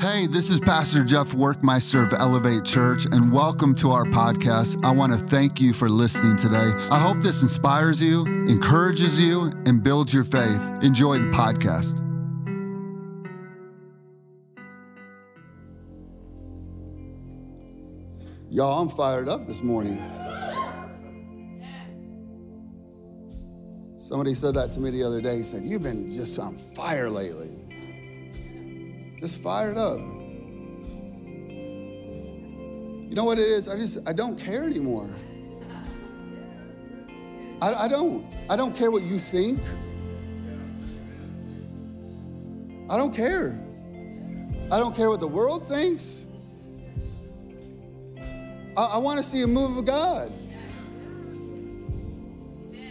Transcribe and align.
Hey, 0.00 0.26
this 0.26 0.50
is 0.50 0.60
Pastor 0.60 1.04
Jeff 1.04 1.32
Workmeister 1.32 2.02
of 2.06 2.18
Elevate 2.18 2.64
Church, 2.64 3.04
and 3.12 3.30
welcome 3.30 3.74
to 3.74 3.90
our 3.90 4.04
podcast. 4.04 4.82
I 4.82 4.92
want 4.92 5.12
to 5.12 5.18
thank 5.18 5.60
you 5.60 5.74
for 5.74 5.90
listening 5.90 6.36
today. 6.36 6.72
I 6.90 6.98
hope 6.98 7.20
this 7.20 7.42
inspires 7.42 8.02
you, 8.02 8.24
encourages 8.48 9.20
you, 9.20 9.52
and 9.66 9.84
builds 9.84 10.14
your 10.14 10.24
faith. 10.24 10.70
Enjoy 10.82 11.18
the 11.18 11.26
podcast. 11.26 11.98
Y'all, 18.48 18.80
I'm 18.80 18.88
fired 18.88 19.28
up 19.28 19.46
this 19.46 19.62
morning. 19.62 19.98
Somebody 23.98 24.32
said 24.32 24.54
that 24.54 24.70
to 24.70 24.80
me 24.80 24.88
the 24.88 25.02
other 25.02 25.20
day. 25.20 25.36
He 25.36 25.42
said, 25.42 25.62
You've 25.64 25.82
been 25.82 26.10
just 26.10 26.38
on 26.38 26.56
fire 26.56 27.10
lately. 27.10 27.59
Just 29.20 29.42
fired 29.42 29.76
up. 29.76 29.98
You 33.08 33.16
know 33.16 33.24
what 33.24 33.38
it 33.38 33.46
is? 33.46 33.68
I 33.68 33.76
just, 33.76 34.08
I 34.08 34.12
don't 34.12 34.38
care 34.38 34.64
anymore. 34.64 35.10
I, 37.60 37.74
I 37.74 37.88
don't. 37.88 38.24
I 38.48 38.56
don't 38.56 38.74
care 38.74 38.90
what 38.90 39.02
you 39.02 39.18
think. 39.18 39.60
I 42.88 42.96
don't 42.96 43.14
care. 43.14 43.58
I 44.72 44.78
don't 44.78 44.96
care 44.96 45.10
what 45.10 45.20
the 45.20 45.28
world 45.28 45.66
thinks. 45.66 46.26
I, 48.76 48.92
I 48.94 48.98
want 48.98 49.18
to 49.18 49.24
see 49.24 49.42
a 49.42 49.46
move 49.46 49.76
of 49.76 49.84
God. 49.84 50.32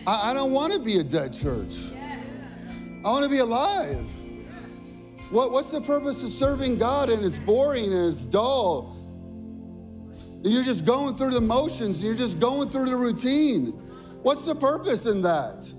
I, 0.06 0.32
I 0.32 0.34
don't 0.34 0.52
want 0.52 0.74
to 0.74 0.80
be 0.80 1.00
a 1.00 1.04
dead 1.04 1.34
church. 1.34 1.92
I 3.04 3.10
want 3.10 3.24
to 3.24 3.30
be 3.30 3.40
alive. 3.40 4.19
What, 5.32 5.52
what's 5.52 5.72
the 5.72 5.82
purpose 5.82 6.24
of 6.24 6.32
serving 6.32 6.80
God 6.80 7.10
and 7.10 7.24
it's 7.24 7.38
boring 7.38 7.94
and 7.94 8.10
it's 8.10 8.26
dull? 8.26 8.96
And 10.44 10.48
you're 10.48 10.64
just 10.64 10.88
going 10.88 11.16
through 11.16 11.32
the 11.32 11.42
motions 11.42 11.98
and 11.98 12.06
you're 12.06 12.16
just 12.16 12.40
going 12.40 12.70
through 12.70 12.86
the 12.86 12.96
routine. 12.96 13.74
What's 14.24 14.46
the 14.46 14.56
purpose 14.56 15.06
in 15.06 15.22
that? 15.22 15.72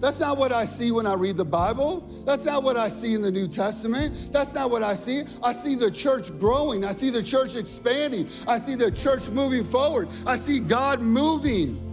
That's 0.00 0.18
not 0.18 0.38
what 0.38 0.50
I 0.50 0.64
see 0.64 0.92
when 0.92 1.06
I 1.06 1.14
read 1.14 1.36
the 1.36 1.44
Bible. 1.44 2.00
That's 2.24 2.46
not 2.46 2.62
what 2.62 2.76
I 2.78 2.88
see 2.88 3.14
in 3.14 3.20
the 3.20 3.30
New 3.30 3.46
Testament. 3.46 4.30
That's 4.32 4.54
not 4.54 4.70
what 4.70 4.82
I 4.82 4.94
see. 4.94 5.22
I 5.44 5.52
see 5.52 5.74
the 5.74 5.90
church 5.90 6.30
growing. 6.40 6.84
I 6.84 6.92
see 6.92 7.10
the 7.10 7.22
church 7.22 7.54
expanding. 7.54 8.26
I 8.48 8.56
see 8.56 8.74
the 8.74 8.90
church 8.90 9.28
moving 9.28 9.62
forward. 9.62 10.08
I 10.26 10.36
see 10.36 10.58
God 10.60 11.00
moving. 11.00 11.86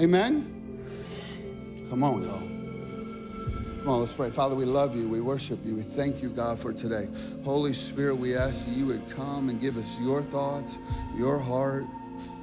Amen? 0.00 0.53
Come 1.90 2.02
on, 2.02 2.22
y'all. 2.22 2.54
Come 3.84 3.88
on, 3.88 4.00
let's 4.00 4.14
pray. 4.14 4.30
Father, 4.30 4.54
we 4.54 4.64
love 4.64 4.96
you. 4.96 5.08
We 5.08 5.20
worship 5.20 5.58
you. 5.62 5.76
We 5.76 5.82
thank 5.82 6.22
you, 6.22 6.30
God, 6.30 6.58
for 6.58 6.72
today. 6.72 7.06
Holy 7.44 7.74
Spirit, 7.74 8.14
we 8.14 8.34
ask 8.34 8.66
you 8.70 8.86
would 8.86 9.02
come 9.10 9.50
and 9.50 9.60
give 9.60 9.76
us 9.76 10.00
your 10.00 10.22
thoughts, 10.22 10.78
your 11.16 11.38
heart, 11.38 11.84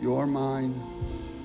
your 0.01 0.27
mind, 0.27 0.79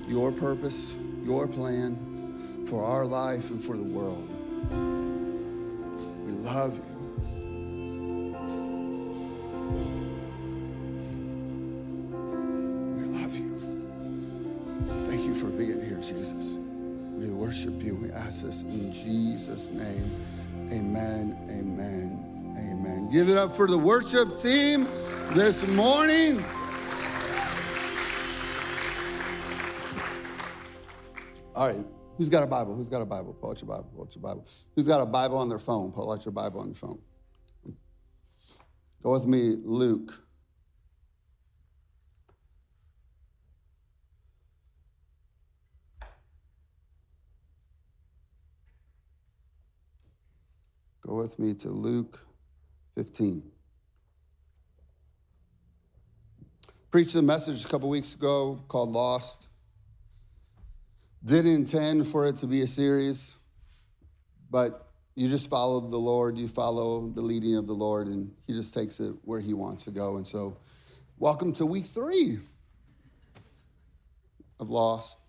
your 0.07 0.31
purpose, 0.31 0.95
your 1.23 1.47
plan 1.47 2.65
for 2.67 2.83
our 2.83 3.05
life 3.05 3.49
and 3.49 3.59
for 3.59 3.75
the 3.75 3.83
world. 3.83 4.27
We 6.25 6.31
love 6.31 6.75
you. 6.75 6.96
Name. 19.87 20.11
Amen, 20.71 21.37
amen, 21.49 22.55
amen. 22.57 23.09
Give 23.11 23.29
it 23.29 23.37
up 23.37 23.55
for 23.55 23.67
the 23.67 23.77
worship 23.77 24.35
team 24.35 24.85
this 25.33 25.67
morning. 25.75 26.43
All 31.55 31.67
right, 31.67 31.85
who's 32.17 32.29
got 32.29 32.43
a 32.43 32.47
Bible? 32.47 32.75
Who's 32.75 32.89
got 32.89 33.01
a 33.01 33.05
Bible? 33.05 33.33
Pull 33.33 33.51
out 33.51 33.61
your 33.61 33.69
Bible. 33.69 33.89
Pull 33.95 34.03
out 34.03 34.15
your 34.15 34.21
Bible. 34.21 34.45
Who's 34.75 34.87
got 34.87 35.01
a 35.01 35.05
Bible 35.05 35.37
on 35.37 35.49
their 35.49 35.59
phone? 35.59 35.91
Pull 35.91 36.11
out 36.11 36.23
your 36.25 36.33
Bible 36.33 36.59
on 36.59 36.67
your 36.67 36.75
phone. 36.75 36.99
Go 39.01 39.11
with 39.11 39.25
me, 39.25 39.55
Luke. 39.63 40.26
Go 51.07 51.13
with 51.13 51.39
me 51.39 51.53
to 51.53 51.69
Luke 51.69 52.19
15. 52.95 53.41
Preached 56.91 57.15
a 57.15 57.21
message 57.21 57.63
a 57.63 57.67
couple 57.69 57.87
weeks 57.87 58.13
ago 58.13 58.61
called 58.67 58.89
Lost. 58.89 59.47
Didn't 61.23 61.53
intend 61.53 62.07
for 62.07 62.27
it 62.27 62.35
to 62.37 62.45
be 62.45 62.59
a 62.59 62.67
series, 62.67 63.37
but 64.51 64.89
you 65.15 65.29
just 65.29 65.49
follow 65.49 65.79
the 65.79 65.95
Lord, 65.95 66.35
you 66.35 66.49
follow 66.49 67.07
the 67.07 67.21
leading 67.21 67.55
of 67.55 67.67
the 67.67 67.73
Lord, 67.73 68.07
and 68.07 68.29
He 68.45 68.51
just 68.51 68.73
takes 68.73 68.99
it 68.99 69.15
where 69.23 69.39
He 69.39 69.53
wants 69.53 69.85
to 69.85 69.91
go. 69.91 70.17
And 70.17 70.27
so, 70.27 70.57
welcome 71.17 71.53
to 71.53 71.65
week 71.65 71.85
three 71.85 72.37
of 74.59 74.69
Lost. 74.69 75.26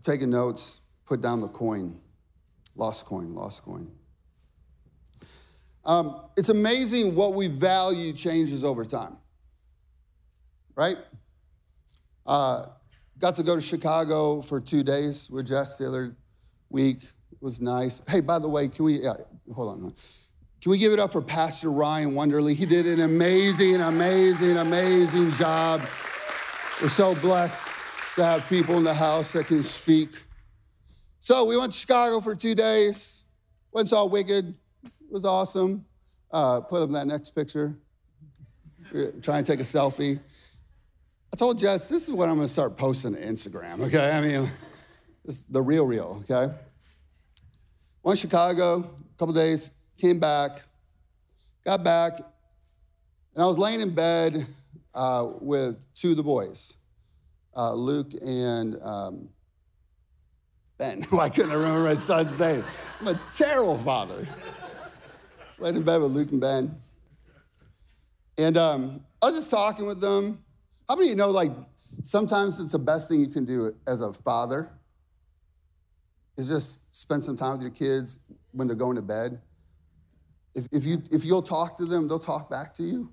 You're 0.00 0.14
taking 0.14 0.30
notes, 0.30 0.86
put 1.06 1.20
down 1.20 1.40
the 1.40 1.48
coin. 1.48 2.00
Lost 2.76 3.06
coin, 3.06 3.34
lost 3.34 3.62
coin. 3.62 3.90
Um, 5.84 6.22
it's 6.36 6.50
amazing 6.50 7.14
what 7.14 7.34
we 7.34 7.48
value 7.48 8.12
changes 8.12 8.64
over 8.64 8.84
time, 8.84 9.16
right? 10.76 10.96
Uh, 12.26 12.66
got 13.18 13.34
to 13.36 13.42
go 13.42 13.54
to 13.54 13.60
Chicago 13.60 14.40
for 14.40 14.60
two 14.60 14.82
days 14.82 15.30
with 15.30 15.48
Jess 15.48 15.78
the 15.78 15.88
other 15.88 16.14
week. 16.68 16.98
It 17.32 17.42
was 17.42 17.60
nice. 17.60 18.06
Hey, 18.06 18.20
by 18.20 18.38
the 18.38 18.48
way, 18.48 18.68
can 18.68 18.84
we, 18.84 19.00
yeah, 19.00 19.14
hold 19.54 19.84
on. 19.84 19.94
Can 20.62 20.70
we 20.70 20.78
give 20.78 20.92
it 20.92 21.00
up 21.00 21.12
for 21.12 21.22
Pastor 21.22 21.70
Ryan 21.70 22.14
Wonderly? 22.14 22.54
He 22.54 22.66
did 22.66 22.86
an 22.86 23.00
amazing, 23.00 23.80
amazing, 23.80 24.58
amazing 24.58 25.32
job. 25.32 25.80
We're 26.82 26.88
so 26.88 27.14
blessed 27.16 27.79
to 28.16 28.24
have 28.24 28.48
people 28.48 28.76
in 28.76 28.84
the 28.84 28.94
house 28.94 29.32
that 29.32 29.46
can 29.46 29.62
speak. 29.62 30.10
So 31.18 31.44
we 31.44 31.56
went 31.56 31.72
to 31.72 31.78
Chicago 31.78 32.20
for 32.20 32.34
two 32.34 32.54
days. 32.54 33.24
Went 33.72 33.88
saw 33.88 34.06
Wicked. 34.06 34.54
It 34.84 35.12
was 35.12 35.24
awesome. 35.24 35.84
Uh, 36.32 36.60
put 36.60 36.82
up 36.82 36.90
that 36.90 37.06
next 37.06 37.30
picture. 37.30 37.74
Try 39.22 39.38
and 39.38 39.46
take 39.46 39.60
a 39.60 39.64
selfie. 39.64 40.18
I 41.32 41.36
told 41.36 41.58
Jess, 41.58 41.88
this 41.88 42.08
is 42.08 42.14
what 42.14 42.28
I'm 42.28 42.34
going 42.36 42.46
to 42.46 42.52
start 42.52 42.76
posting 42.76 43.14
to 43.14 43.20
Instagram. 43.20 43.86
Okay, 43.86 44.10
I 44.10 44.20
mean, 44.20 44.50
this 45.24 45.36
is 45.36 45.42
the 45.44 45.62
real, 45.62 45.86
real. 45.86 46.22
Okay. 46.24 46.52
Went 48.02 48.18
to 48.18 48.26
Chicago, 48.26 48.78
a 48.78 49.18
couple 49.18 49.34
days, 49.34 49.84
came 49.96 50.18
back, 50.18 50.62
got 51.64 51.84
back, 51.84 52.14
and 53.34 53.44
I 53.44 53.46
was 53.46 53.58
laying 53.58 53.80
in 53.80 53.94
bed 53.94 54.44
uh, 54.94 55.28
with 55.40 55.84
two 55.94 56.12
of 56.12 56.16
the 56.16 56.22
boys 56.24 56.74
uh, 57.60 57.74
Luke 57.74 58.12
and 58.24 58.80
um, 58.80 59.28
Ben. 60.78 61.02
I 61.20 61.28
couldn't 61.28 61.52
remember 61.52 61.84
my 61.84 61.94
son's 61.94 62.38
name. 62.38 62.64
I'm 63.00 63.08
a 63.08 63.20
terrible 63.34 63.76
father. 63.78 64.26
Laid 65.58 65.76
in 65.76 65.82
bed 65.82 66.00
with 66.00 66.12
Luke 66.12 66.32
and 66.32 66.40
Ben. 66.40 66.74
And 68.38 68.56
um, 68.56 69.04
I 69.22 69.26
was 69.26 69.34
just 69.34 69.50
talking 69.50 69.86
with 69.86 70.00
them. 70.00 70.42
How 70.88 70.96
many 70.96 71.08
of 71.08 71.10
you 71.10 71.16
know, 71.16 71.30
like, 71.30 71.50
sometimes 72.02 72.58
it's 72.60 72.72
the 72.72 72.78
best 72.78 73.10
thing 73.10 73.20
you 73.20 73.28
can 73.28 73.44
do 73.44 73.74
as 73.86 74.00
a 74.00 74.10
father 74.14 74.70
is 76.38 76.48
just 76.48 76.96
spend 76.96 77.22
some 77.22 77.36
time 77.36 77.52
with 77.52 77.60
your 77.60 77.70
kids 77.70 78.20
when 78.52 78.66
they're 78.68 78.76
going 78.76 78.96
to 78.96 79.02
bed. 79.02 79.38
If, 80.54 80.66
if, 80.72 80.86
you, 80.86 81.02
if 81.10 81.26
you'll 81.26 81.42
talk 81.42 81.76
to 81.76 81.84
them, 81.84 82.08
they'll 82.08 82.18
talk 82.18 82.48
back 82.48 82.72
to 82.76 82.82
you. 82.82 83.12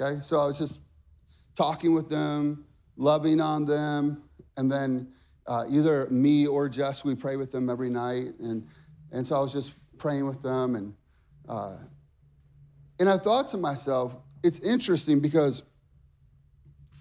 Okay? 0.00 0.20
So 0.20 0.38
I 0.38 0.46
was 0.46 0.58
just 0.58 0.80
talking 1.54 1.92
with 1.92 2.08
them, 2.08 2.64
loving 2.96 3.40
on 3.40 3.66
them, 3.66 4.22
and 4.56 4.70
then 4.70 5.12
uh, 5.46 5.64
either 5.68 6.08
me 6.10 6.46
or 6.46 6.68
Jess, 6.68 7.04
we 7.04 7.14
pray 7.14 7.36
with 7.36 7.52
them 7.52 7.70
every 7.70 7.90
night. 7.90 8.32
And, 8.40 8.66
and 9.12 9.26
so 9.26 9.36
I 9.36 9.40
was 9.40 9.52
just 9.52 9.98
praying 9.98 10.26
with 10.26 10.42
them. 10.42 10.74
And, 10.74 10.94
uh, 11.48 11.78
and 12.98 13.08
I 13.08 13.16
thought 13.16 13.48
to 13.48 13.56
myself, 13.56 14.16
it's 14.42 14.64
interesting 14.64 15.20
because 15.20 15.62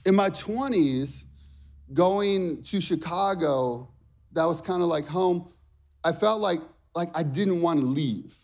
in 0.06 0.16
my 0.16 0.30
20s, 0.30 1.24
going 1.94 2.62
to 2.64 2.82
Chicago, 2.82 3.90
that 4.34 4.46
was 4.46 4.62
kind 4.62 4.82
of 4.82 4.88
like 4.88 5.06
home. 5.06 5.48
I 6.04 6.12
felt 6.12 6.42
like, 6.42 6.60
like 6.96 7.10
I 7.16 7.24
didn't 7.24 7.62
want 7.62 7.80
to 7.80 7.86
leave. 7.86 8.36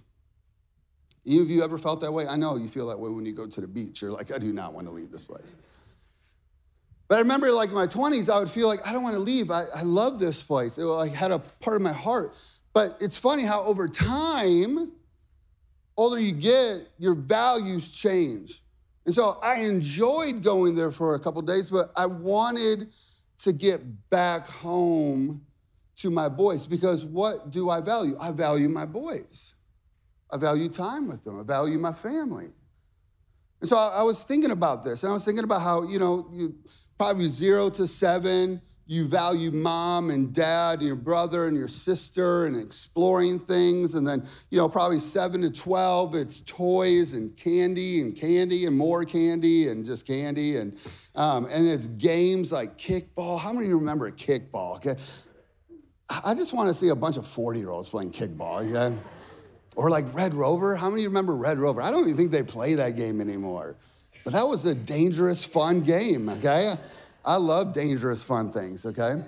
Any 1.26 1.40
of 1.40 1.50
you 1.52 1.64
ever 1.64 1.78
felt 1.78 2.02
that 2.02 2.12
way? 2.12 2.26
I 2.28 2.36
know 2.36 2.58
you 2.58 2.68
feel 2.68 2.88
that 2.88 3.00
way 3.00 3.10
when 3.10 3.26
you 3.26 3.34
go 3.34 3.46
to 3.46 3.62
the 3.62 3.68
beach. 3.68 4.02
You're 4.02 4.12
like, 4.12 4.34
I 4.34 4.40
do 4.40 4.52
not 4.52 4.74
want 4.74 4.88
to 4.88 4.94
leave 4.94 5.12
this 5.12 5.24
place. 5.24 5.56
But 7.12 7.18
I 7.18 7.20
remember, 7.24 7.52
like 7.52 7.68
in 7.68 7.76
my 7.76 7.88
20s, 7.88 8.34
I 8.34 8.40
would 8.40 8.50
feel 8.50 8.70
like 8.70 8.88
I 8.88 8.94
don't 8.94 9.04
want 9.04 9.16
to 9.16 9.20
leave. 9.20 9.52
I, 9.52 9.64
I 9.76 9.84
love 9.84 10.18
this 10.18 10.42
place. 10.42 10.78
It 10.78 10.86
like 10.86 11.12
had 11.12 11.32
a 11.32 11.40
part 11.60 11.76
of 11.76 11.82
my 11.82 11.92
heart. 11.92 12.30
But 12.74 12.96
it's 13.02 13.18
funny 13.18 13.44
how 13.44 13.66
over 13.66 13.90
time, 13.90 14.94
older 15.98 16.18
you 16.18 16.32
get, 16.32 16.88
your 16.98 17.14
values 17.14 18.02
change. 18.02 18.62
And 19.06 19.14
so 19.14 19.36
I 19.44 19.56
enjoyed 19.56 20.42
going 20.42 20.74
there 20.74 20.90
for 20.90 21.16
a 21.16 21.20
couple 21.20 21.42
days, 21.42 21.68
but 21.68 21.88
I 21.98 22.06
wanted 22.06 22.88
to 23.40 23.52
get 23.52 23.82
back 24.10 24.48
home 24.48 25.42
to 25.98 26.10
my 26.10 26.30
boys 26.30 26.66
because 26.66 27.04
what 27.04 27.52
do 27.52 27.70
I 27.70 27.82
value? 27.82 28.16
I 28.22 28.32
value 28.32 28.70
my 28.70 28.86
boys. 28.86 29.56
I 30.32 30.38
value 30.38 30.70
time 30.70 31.10
with 31.10 31.26
them. 31.26 31.42
I 31.42 31.44
value 31.44 31.78
my 31.78 31.92
family. 31.92 32.54
And 33.60 33.70
so 33.70 33.78
I, 33.78 34.02
was 34.02 34.24
thinking 34.24 34.52
about 34.52 34.84
this, 34.84 35.04
and 35.04 35.12
I 35.12 35.14
was 35.14 35.24
thinking 35.24 35.44
about 35.44 35.62
how, 35.62 35.84
you 35.84 36.00
know, 36.00 36.28
you 36.34 36.56
probably 37.02 37.28
zero 37.30 37.68
to 37.68 37.88
seven, 37.88 38.62
you 38.86 39.08
value 39.08 39.50
mom 39.50 40.12
and 40.12 40.32
dad 40.36 40.78
and 40.78 40.86
your 40.86 40.96
brother 40.96 41.48
and 41.48 41.58
your 41.58 41.68
sister 41.68 42.46
and 42.46 42.56
exploring 42.56 43.40
things. 43.40 43.96
And 43.96 44.08
then, 44.08 44.22
you 44.52 44.60
know, 44.60 44.70
probably 44.70 45.00
seven 45.00 45.42
to 45.42 45.52
12, 45.52 46.14
it's 46.14 46.42
toys 46.42 47.14
and 47.14 47.36
candy 47.36 48.02
and 48.02 48.16
candy 48.16 48.68
and 48.68 48.78
more 48.78 49.04
candy 49.04 49.70
and 49.70 49.84
just 49.84 50.06
candy. 50.06 50.58
And, 50.58 50.78
um, 51.16 51.48
and 51.52 51.68
it's 51.68 51.88
games 51.88 52.52
like 52.52 52.78
kickball. 52.78 53.40
How 53.40 53.52
many 53.52 53.66
of 53.66 53.70
you 53.72 53.80
remember 53.80 54.12
kickball? 54.12 54.76
Okay. 54.76 54.94
I 56.24 56.36
just 56.36 56.54
want 56.54 56.70
to 56.70 56.76
see 56.76 56.90
a 56.90 56.96
bunch 56.96 57.18
of 57.18 57.26
40 57.26 57.58
year 57.58 57.72
olds 57.72 57.90
playing 57.90 58.12
kickball. 58.12 58.72
Yeah. 58.72 58.96
Or 59.76 59.90
like 59.90 60.06
Red 60.14 60.36
Rover. 60.36 60.76
How 60.76 60.92
many 60.92 61.02
of 61.02 61.04
you 61.06 61.10
remember 61.10 61.36
Red 61.36 61.58
Rover? 61.58 61.82
I 61.82 61.90
don't 61.90 62.04
even 62.04 62.16
think 62.16 62.30
they 62.30 62.44
play 62.44 62.76
that 62.76 62.96
game 62.96 63.22
anymore. 63.22 63.76
But 64.24 64.34
that 64.34 64.44
was 64.44 64.66
a 64.66 64.76
dangerous, 64.76 65.46
fun 65.46 65.82
game, 65.82 66.30
okay? 66.30 66.74
I 67.26 67.36
love 67.38 67.74
dangerous, 67.74 68.24
fun 68.24 68.52
things, 68.52 68.86
okay? 68.86 69.24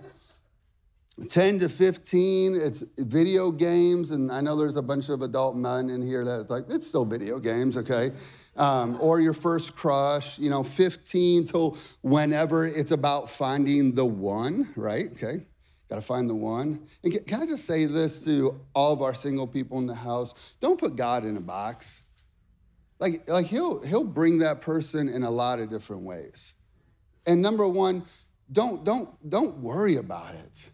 10 1.27 1.59
to 1.59 1.69
15, 1.69 2.55
it's 2.55 2.83
video 2.97 3.51
games, 3.51 4.11
and 4.11 4.31
I 4.31 4.41
know 4.41 4.55
there's 4.55 4.75
a 4.75 4.81
bunch 4.81 5.09
of 5.09 5.21
adult 5.21 5.55
men 5.55 5.89
in 5.89 6.01
here 6.01 6.25
that 6.25 6.49
like, 6.49 6.63
it's 6.69 6.87
still 6.87 7.05
video 7.05 7.39
games, 7.39 7.77
okay? 7.77 8.09
Um, 8.55 8.97
or 9.01 9.19
your 9.19 9.33
first 9.33 9.75
crush, 9.75 10.37
you 10.39 10.49
know, 10.49 10.63
15 10.63 11.45
till 11.45 11.77
whenever 12.01 12.67
it's 12.67 12.91
about 12.91 13.29
finding 13.29 13.95
the 13.95 14.05
one, 14.05 14.69
right? 14.75 15.07
Okay. 15.11 15.45
Got 15.89 15.95
to 15.95 16.01
find 16.01 16.29
the 16.29 16.35
one. 16.35 16.87
And 17.03 17.27
can 17.27 17.41
I 17.41 17.45
just 17.45 17.65
say 17.65 17.85
this 17.85 18.23
to 18.25 18.59
all 18.73 18.93
of 18.93 19.01
our 19.01 19.13
single 19.13 19.47
people 19.47 19.79
in 19.79 19.87
the 19.87 19.95
house? 19.95 20.55
Don't 20.59 20.79
put 20.79 20.95
God 20.95 21.25
in 21.25 21.37
a 21.37 21.41
box. 21.41 22.02
Like, 23.03 23.27
like 23.27 23.47
he'll, 23.47 23.85
he'll 23.85 24.07
bring 24.07 24.37
that 24.37 24.61
person 24.61 25.09
in 25.09 25.23
a 25.23 25.29
lot 25.29 25.59
of 25.59 25.69
different 25.69 26.03
ways. 26.03 26.55
And 27.27 27.41
number 27.41 27.67
one, 27.67 28.01
don't, 28.49 28.85
don't, 28.85 29.09
don't 29.29 29.61
worry 29.61 29.97
about 29.97 30.33
it. 30.35 30.69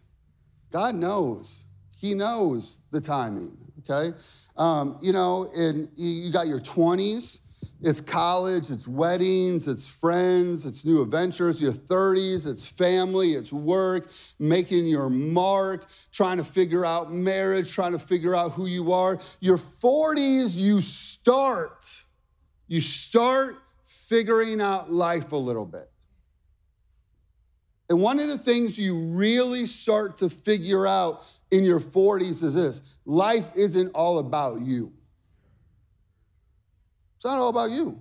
God 0.70 0.94
knows. 0.94 1.64
He 1.98 2.14
knows 2.14 2.82
the 2.92 3.00
timing, 3.00 3.58
okay? 3.80 4.16
Um, 4.56 4.96
you 5.02 5.12
know, 5.12 5.48
and 5.56 5.88
you 5.96 6.30
got 6.30 6.46
your 6.46 6.60
20s, 6.60 7.48
it's 7.82 8.00
college, 8.00 8.70
it's 8.70 8.86
weddings, 8.86 9.66
it's 9.66 9.88
friends, 9.88 10.66
it's 10.66 10.84
new 10.84 11.02
adventures. 11.02 11.60
Your 11.60 11.72
30s, 11.72 12.46
it's 12.46 12.70
family, 12.70 13.32
it's 13.32 13.52
work, 13.52 14.08
making 14.38 14.86
your 14.86 15.10
mark, 15.10 15.84
trying 16.12 16.36
to 16.36 16.44
figure 16.44 16.86
out 16.86 17.10
marriage, 17.10 17.72
trying 17.72 17.92
to 17.92 17.98
figure 17.98 18.36
out 18.36 18.52
who 18.52 18.66
you 18.66 18.92
are. 18.92 19.18
Your 19.40 19.56
40s, 19.56 20.56
you 20.56 20.80
start, 20.80 22.04
you 22.70 22.80
start 22.80 23.56
figuring 23.82 24.60
out 24.60 24.92
life 24.92 25.32
a 25.32 25.36
little 25.36 25.66
bit. 25.66 25.90
And 27.90 28.00
one 28.00 28.20
of 28.20 28.28
the 28.28 28.38
things 28.38 28.78
you 28.78 28.96
really 29.08 29.66
start 29.66 30.18
to 30.18 30.30
figure 30.30 30.86
out 30.86 31.20
in 31.50 31.64
your 31.64 31.80
40s 31.80 32.44
is 32.44 32.54
this 32.54 32.98
life 33.04 33.48
isn't 33.56 33.90
all 33.92 34.20
about 34.20 34.60
you. 34.60 34.92
It's 37.16 37.24
not 37.24 37.38
all 37.38 37.48
about 37.48 37.72
you. 37.72 37.98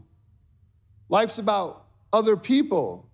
Life's 1.10 1.40
about 1.40 1.86
other 2.14 2.38
people 2.38 3.10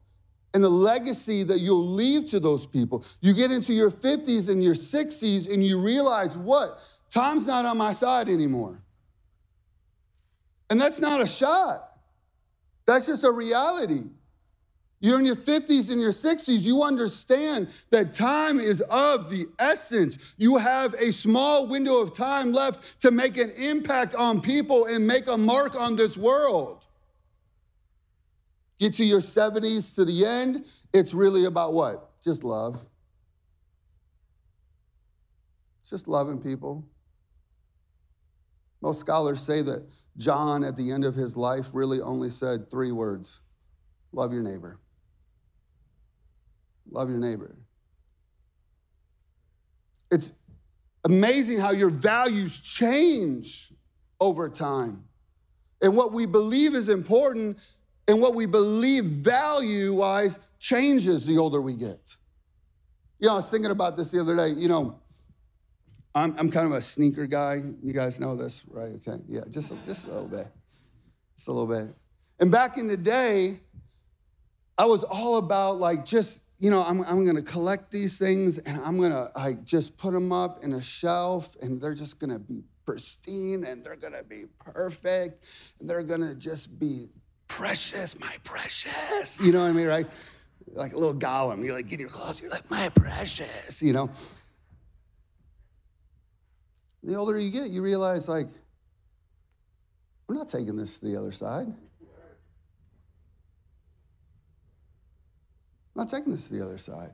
and 0.54 0.62
the 0.62 0.70
legacy 0.70 1.44
that 1.44 1.60
you'll 1.60 1.88
leave 1.88 2.26
to 2.32 2.42
those 2.42 2.66
people. 2.66 3.06
You 3.22 3.34
get 3.34 3.52
into 3.52 3.72
your 3.72 3.90
50s 3.90 4.50
and 4.50 4.62
your 4.62 4.74
60s 4.74 5.54
and 5.54 5.64
you 5.64 5.80
realize 5.80 6.38
what? 6.38 6.72
Time's 7.10 7.48
not 7.48 7.64
on 7.64 7.78
my 7.78 7.94
side 7.94 8.28
anymore. 8.28 8.82
And 10.70 10.80
that's 10.80 11.00
not 11.00 11.22
a 11.22 11.28
shot, 11.28 11.80
that's 12.86 13.06
just 13.08 13.24
a 13.24 13.32
reality. 13.32 14.10
You're 15.02 15.20
in 15.20 15.26
your 15.26 15.36
50s 15.36 15.92
and 15.92 16.02
your 16.02 16.12
60s, 16.12 16.66
you 16.66 16.82
understand 16.82 17.68
that 17.92 18.14
time 18.14 18.60
is 18.60 18.82
of 18.82 19.30
the 19.30 19.46
essence. 19.60 20.34
You 20.38 20.58
have 20.58 20.94
a 20.96 21.12
small 21.12 21.68
window 21.68 22.02
of 22.02 22.16
time 22.16 22.54
left 22.54 23.02
to 23.02 23.12
make 23.12 23.38
an 23.38 23.52
impact 23.62 24.16
on 24.16 24.42
people 24.42 24.86
and 24.86 25.06
make 25.06 25.28
a 25.28 25.38
mark 25.38 25.76
on 25.76 25.96
this 25.96 26.18
world. 26.18 26.88
Get 28.80 28.94
to 28.94 29.06
your 29.06 29.20
70s 29.20 29.96
to 29.96 30.06
the 30.06 30.26
end, 30.26 30.66
it's 30.94 31.14
really 31.14 31.46
about 31.46 31.74
what? 31.74 32.10
Just 32.24 32.44
love. 32.44 32.84
Just 35.88 36.08
loving 36.08 36.42
people. 36.42 36.84
Most 38.82 39.02
scholars 39.02 39.42
say 39.42 39.62
that 39.62 39.88
John, 40.18 40.64
at 40.64 40.76
the 40.76 40.92
end 40.92 41.06
of 41.06 41.16
his 41.16 41.36
life, 41.36 41.68
really 41.74 42.02
only 42.02 42.30
said 42.30 42.70
three 42.70 42.92
words 42.92 43.42
love 44.12 44.32
your 44.32 44.44
neighbor. 44.44 44.80
Love 46.90 47.10
your 47.10 47.18
neighbor. 47.18 47.56
It's 50.12 50.50
amazing 51.04 51.60
how 51.60 51.72
your 51.72 51.90
values 51.90 52.62
change 52.62 53.74
over 54.20 54.50
time. 54.50 55.04
And 55.82 55.98
what 55.98 56.14
we 56.14 56.26
believe 56.26 56.74
is 56.74 56.90
important 56.90 57.58
and 58.08 58.22
what 58.22 58.36
we 58.36 58.46
believe 58.46 59.04
value 59.04 59.94
wise 59.94 60.50
changes 60.60 61.26
the 61.26 61.38
older 61.38 61.62
we 61.62 61.76
get. 61.76 62.16
You 63.20 63.28
know, 63.28 63.34
I 63.34 63.36
was 63.38 63.52
thinking 63.52 63.72
about 63.72 63.98
this 63.98 64.12
the 64.12 64.22
other 64.22 64.36
day. 64.36 64.50
You 64.50 64.68
know, 64.68 65.00
I'm, 66.16 66.34
I'm 66.40 66.50
kind 66.50 66.66
of 66.66 66.72
a 66.72 66.82
sneaker 66.82 67.28
guy. 67.28 67.62
You 67.84 67.94
guys 67.94 68.20
know 68.20 68.36
this, 68.36 68.66
right? 68.72 68.92
Okay. 68.96 69.22
Yeah, 69.28 69.42
just, 69.50 69.72
just 69.84 70.08
a 70.08 70.12
little 70.12 70.30
bit. 70.30 70.48
Just 71.36 71.50
a 71.50 71.52
little 71.52 71.68
bit. 71.68 71.94
And 72.40 72.52
back 72.52 72.78
in 72.78 72.88
the 72.88 72.98
day, 72.98 73.58
I 74.78 74.86
was 74.86 75.04
all 75.04 75.38
about 75.38 75.78
like 75.78 76.06
just 76.06 76.46
you 76.58 76.70
know, 76.70 76.82
I'm, 76.82 77.02
I'm 77.02 77.24
to 77.36 77.42
collect 77.42 77.92
these 77.92 78.18
things 78.18 78.60
and 78.60 78.80
I'm 78.86 78.98
to 79.12 79.28
like 79.36 79.64
just 79.66 79.98
put 79.98 80.14
them 80.14 80.32
up 80.32 80.58
in 80.64 80.74
a 80.74 80.82
shelf 80.82 81.56
and 81.62 81.82
they're 81.82 81.94
just 81.94 82.20
to 82.32 82.40
be 82.40 82.62
pristine 82.86 83.66
and 83.66 83.84
they're 83.84 83.98
to 84.14 84.24
be 84.24 84.44
perfect 84.60 85.74
and 85.80 85.90
they're 85.90 86.04
to 86.22 86.34
just 86.40 86.80
be 86.80 87.08
precious, 87.48 88.20
my 88.20 88.34
precious. 88.44 89.40
You 89.44 89.52
know 89.52 89.62
what 89.62 89.70
I 89.70 89.74
mean, 89.74 89.88
right? 89.88 90.06
Like 90.74 90.94
a 90.94 90.98
little 90.98 91.16
Gollum. 91.16 91.64
You're 91.64 91.76
like, 91.76 91.90
get 91.90 92.00
your 92.00 92.10
clothes. 92.10 92.42
You're 92.42 92.52
like, 92.52 92.70
my 92.72 92.90
precious, 92.96 93.82
you 93.84 93.92
know? 93.92 94.10
The 97.06 97.16
older 97.16 97.38
you 97.38 97.52
get, 97.52 97.70
you 97.70 97.84
realize, 97.84 98.28
like, 98.28 98.48
I'm 100.28 100.36
not 100.36 100.48
taking 100.48 100.76
this 100.76 100.98
to 101.00 101.06
the 101.06 101.16
other 101.16 101.32
side. 101.32 101.68
I'm 101.68 101.76
not 105.96 106.08
taking 106.08 106.32
this 106.32 106.48
to 106.48 106.56
the 106.56 106.66
other 106.66 106.80
side. 106.80 107.12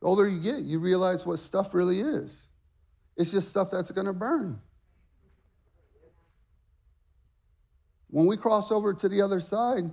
The 0.00 0.06
older 0.08 0.28
you 0.28 0.40
get, 0.40 0.62
you 0.62 0.80
realize 0.80 1.24
what 1.24 1.38
stuff 1.38 1.72
really 1.72 2.00
is. 2.00 2.48
It's 3.16 3.30
just 3.30 3.50
stuff 3.50 3.68
that's 3.70 3.92
going 3.92 4.08
to 4.08 4.12
burn. 4.12 4.60
When 8.08 8.26
we 8.26 8.36
cross 8.36 8.72
over 8.72 8.92
to 8.92 9.08
the 9.08 9.22
other 9.22 9.38
side, 9.38 9.84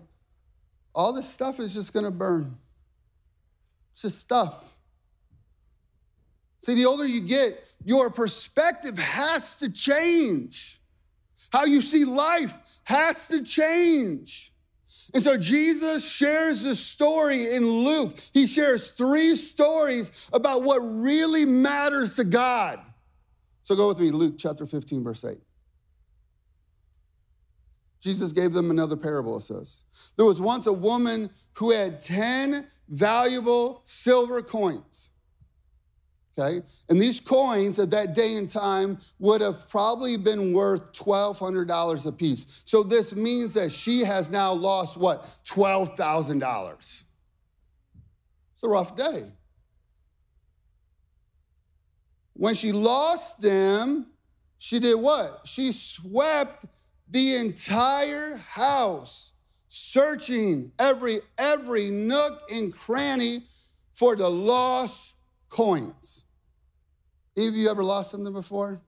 all 0.96 1.14
this 1.14 1.30
stuff 1.30 1.60
is 1.60 1.76
just 1.76 1.94
going 1.94 2.06
to 2.06 2.12
burn. 2.12 2.58
It's 3.94 4.02
just 4.02 4.18
stuff. 4.18 4.79
See, 6.62 6.76
the 6.76 6.86
older 6.86 7.06
you 7.06 7.22
get, 7.22 7.54
your 7.86 8.10
perspective 8.10 8.98
has 8.98 9.58
to 9.60 9.72
change. 9.72 10.80
How 11.52 11.66
you 11.66 11.82
see 11.82 12.06
life 12.06 12.54
has 12.84 13.28
to 13.30 13.44
change. 13.44 14.52
And 15.14 15.24
so 15.24 15.38
Jesus 15.38 16.10
shares 16.10 16.64
this 16.64 16.80
story 16.80 17.56
in 17.56 17.66
Luke. 17.66 18.14
He 18.34 18.46
shares 18.46 18.92
three 18.92 19.36
stories 19.36 20.30
about 20.34 20.64
what 20.64 20.80
really 20.80 21.46
matters 21.46 22.16
to 22.18 22.24
God. 22.24 22.80
So 23.64 23.76
go 23.76 23.88
with 23.88 24.00
me, 24.00 24.12
Luke 24.12 24.36
chapter 24.38 24.66
15, 24.66 25.04
verse 25.04 25.26
8. 25.26 25.38
Jesus 28.02 28.32
gave 28.32 28.54
them 28.54 28.72
another 28.72 28.96
parable, 28.96 29.38
it 29.38 29.42
says. 29.42 29.84
There 30.16 30.26
was 30.26 30.40
once 30.40 30.68
a 30.68 30.74
woman 30.74 31.30
who 31.54 31.72
had 31.72 32.00
10 32.00 32.66
valuable 32.88 33.82
silver 33.84 34.42
coins. 34.42 35.10
Okay? 36.38 36.66
And 36.90 37.02
these 37.02 37.20
coins 37.20 37.80
at 37.80 37.90
that 37.92 38.16
day 38.16 38.36
and 38.36 38.50
time 38.50 38.98
would 39.20 39.42
have 39.42 39.70
probably 39.70 40.18
been 40.18 40.54
worth 40.54 40.94
$1,200 40.94 42.06
a 42.06 42.12
piece. 42.12 42.62
So 42.66 42.84
this 42.84 43.16
means 43.16 43.54
that 43.56 43.72
she 43.72 44.02
has 44.02 44.32
now 44.32 44.54
lost 44.54 44.98
what? 44.98 45.24
$12,000. 45.46 47.04
It's 48.54 48.64
a 48.64 48.68
rough 48.68 48.96
day. 48.96 49.24
When 52.34 52.54
she 52.54 52.72
lost 52.72 53.42
them, 53.42 54.06
she 54.58 54.80
did 54.80 54.96
what? 54.96 55.42
She 55.46 55.72
swept 55.74 56.66
the 57.10 57.36
entire 57.36 58.38
house, 58.38 59.34
searching 59.68 60.72
every 60.80 61.20
every 61.38 61.90
nook 61.90 62.42
and 62.54 62.74
cranny 62.74 63.40
for 63.94 64.16
the 64.16 64.30
lost 64.30 65.19
coins. 65.50 66.26
Any 67.38 67.48
of 67.48 67.56
you 67.56 67.70
ever 67.70 67.84
lost 67.84 68.12
something 68.12 68.34
before? 68.34 68.82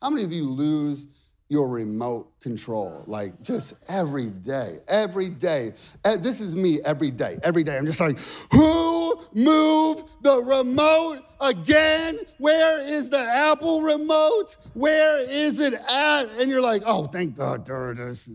How 0.00 0.10
many 0.10 0.24
of 0.24 0.32
you 0.32 0.48
lose 0.48 1.28
your 1.48 1.68
remote 1.68 2.40
control? 2.40 3.04
Like 3.06 3.42
just 3.42 3.74
every 3.90 4.30
day, 4.30 4.78
every 4.88 5.28
day. 5.28 5.72
Eh, 6.04 6.16
this 6.18 6.40
is 6.40 6.56
me 6.56 6.80
every 6.84 7.10
day, 7.10 7.38
every 7.44 7.62
day. 7.62 7.76
I'm 7.76 7.86
just 7.86 8.00
like, 8.00 8.18
who 8.52 9.14
moved 9.34 10.04
the 10.22 10.42
remote 10.42 11.20
again? 11.40 12.18
Where 12.38 12.80
is 12.80 13.10
the 13.10 13.20
Apple 13.20 13.82
remote? 13.82 14.56
Where 14.74 15.20
is 15.20 15.60
it 15.60 15.74
at? 15.74 16.24
And 16.40 16.50
you're 16.50 16.62
like, 16.62 16.82
oh, 16.86 17.06
thank 17.06 17.36
God, 17.36 17.66
there 17.66 17.92
it 17.92 17.98
is. 17.98 18.28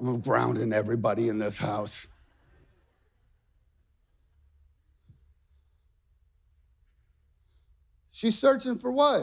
I'm 0.00 0.20
grounding 0.20 0.72
everybody 0.72 1.28
in 1.28 1.38
this 1.38 1.58
house. 1.58 2.08
She's 8.12 8.38
searching 8.38 8.76
for 8.76 8.92
what? 8.92 9.22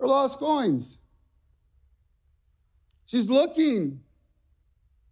Her 0.00 0.06
lost 0.06 0.38
coins. 0.38 0.98
She's 3.04 3.28
looking 3.28 4.00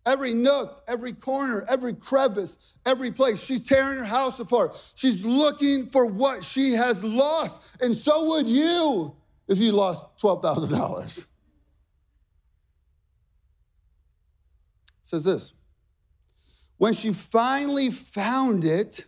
every 0.06 0.32
nook, 0.32 0.82
every 0.88 1.12
corner, 1.12 1.64
every 1.68 1.92
crevice, 1.92 2.76
every 2.86 3.10
place. 3.10 3.44
She's 3.44 3.68
tearing 3.68 3.98
her 3.98 4.04
house 4.04 4.40
apart. 4.40 4.70
She's 4.94 5.24
looking 5.24 5.86
for 5.86 6.06
what 6.06 6.42
she 6.44 6.72
has 6.72 7.04
lost. 7.04 7.82
And 7.82 7.94
so 7.94 8.24
would 8.30 8.46
you 8.46 9.16
if 9.48 9.58
you 9.58 9.72
lost 9.72 10.18
$12,000. 10.18 11.26
says 15.02 15.24
this 15.24 15.56
When 16.78 16.94
she 16.94 17.12
finally 17.12 17.90
found 17.90 18.64
it, 18.64 19.04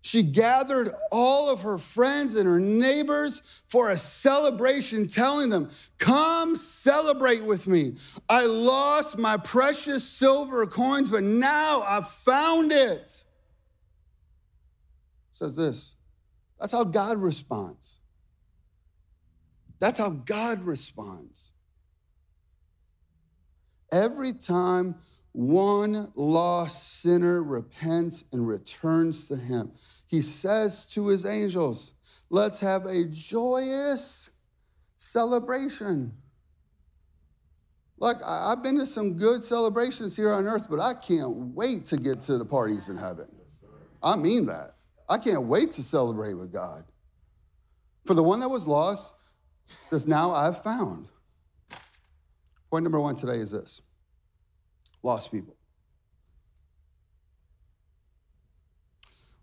she 0.00 0.22
gathered 0.22 0.90
all 1.10 1.50
of 1.50 1.60
her 1.62 1.78
friends 1.78 2.36
and 2.36 2.46
her 2.46 2.60
neighbors 2.60 3.62
for 3.68 3.90
a 3.90 3.96
celebration, 3.96 5.08
telling 5.08 5.50
them, 5.50 5.70
Come 5.98 6.56
celebrate 6.56 7.42
with 7.42 7.66
me. 7.66 7.94
I 8.28 8.46
lost 8.46 9.18
my 9.18 9.36
precious 9.36 10.08
silver 10.08 10.64
coins, 10.66 11.10
but 11.10 11.22
now 11.24 11.82
I've 11.86 12.08
found 12.08 12.70
it. 12.72 13.24
Says 15.32 15.56
this. 15.56 15.96
That's 16.60 16.72
how 16.72 16.84
God 16.84 17.18
responds. 17.18 18.00
That's 19.80 19.98
how 19.98 20.10
God 20.10 20.58
responds. 20.64 21.52
Every 23.92 24.32
time 24.32 24.94
one 25.32 26.12
lost 26.14 27.00
sinner 27.02 27.42
repents 27.42 28.24
and 28.32 28.46
returns 28.46 29.28
to 29.28 29.36
him, 29.36 29.72
he 30.06 30.20
says 30.20 30.86
to 30.94 31.08
his 31.08 31.26
angels, 31.26 31.94
Let's 32.30 32.60
have 32.60 32.82
a 32.84 33.04
joyous 33.10 34.40
celebration. 34.96 36.12
Look, 38.00 38.18
I've 38.26 38.62
been 38.62 38.78
to 38.78 38.86
some 38.86 39.16
good 39.16 39.42
celebrations 39.42 40.16
here 40.16 40.32
on 40.32 40.46
earth, 40.46 40.66
but 40.70 40.78
I 40.78 40.92
can't 41.06 41.54
wait 41.54 41.86
to 41.86 41.96
get 41.96 42.20
to 42.22 42.38
the 42.38 42.44
parties 42.44 42.88
in 42.88 42.96
heaven. 42.96 43.28
I 44.02 44.16
mean 44.16 44.46
that. 44.46 44.72
I 45.08 45.16
can't 45.16 45.44
wait 45.44 45.72
to 45.72 45.82
celebrate 45.82 46.34
with 46.34 46.52
God. 46.52 46.84
For 48.06 48.14
the 48.14 48.22
one 48.22 48.40
that 48.40 48.48
was 48.48 48.66
lost, 48.66 49.18
says, 49.80 50.06
Now 50.06 50.30
I've 50.30 50.62
found. 50.62 51.06
Point 52.70 52.84
number 52.84 53.00
one 53.00 53.16
today 53.16 53.38
is 53.38 53.50
this 53.50 53.82
lost 55.02 55.32
people. 55.32 55.56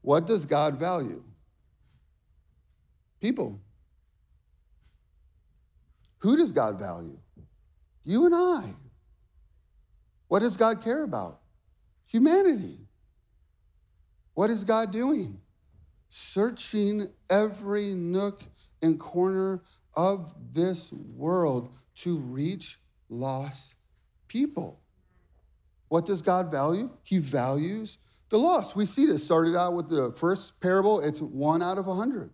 What 0.02 0.28
does 0.28 0.46
God 0.46 0.80
value? 0.80 1.24
People. 3.22 3.60
Who 6.20 6.38
does 6.38 6.52
God 6.52 6.80
value? 6.80 7.18
You 8.04 8.26
and 8.26 8.36
I. 8.36 8.64
What 10.28 10.40
does 10.42 10.58
God 10.58 10.84
care 10.84 11.04
about? 11.04 11.40
Humanity. 12.08 12.78
What 14.36 14.50
is 14.50 14.64
God 14.64 14.92
doing? 14.92 15.40
Searching 16.10 17.08
every 17.32 17.94
nook 17.94 18.44
and 18.82 19.00
corner 19.00 19.64
of 19.96 20.34
this 20.54 20.92
world 20.92 21.70
to 21.96 22.18
reach 22.18 22.78
lost 23.10 23.76
people. 24.28 24.85
What 25.88 26.06
does 26.06 26.22
God 26.22 26.52
value? 26.52 26.90
He 27.04 27.20
values 27.20 28.00
the 28.30 28.38
lost. 28.38 28.76
We 28.76 28.86
see 28.86 29.06
this 29.06 29.24
started 29.24 29.56
out 29.56 29.76
with 29.76 29.90
the 29.90 30.12
first 30.18 30.62
parable, 30.62 31.00
it's 31.00 31.22
one 31.22 31.62
out 31.62 31.78
of 31.78 31.88
a 31.88 31.94
hundred. 31.94 32.32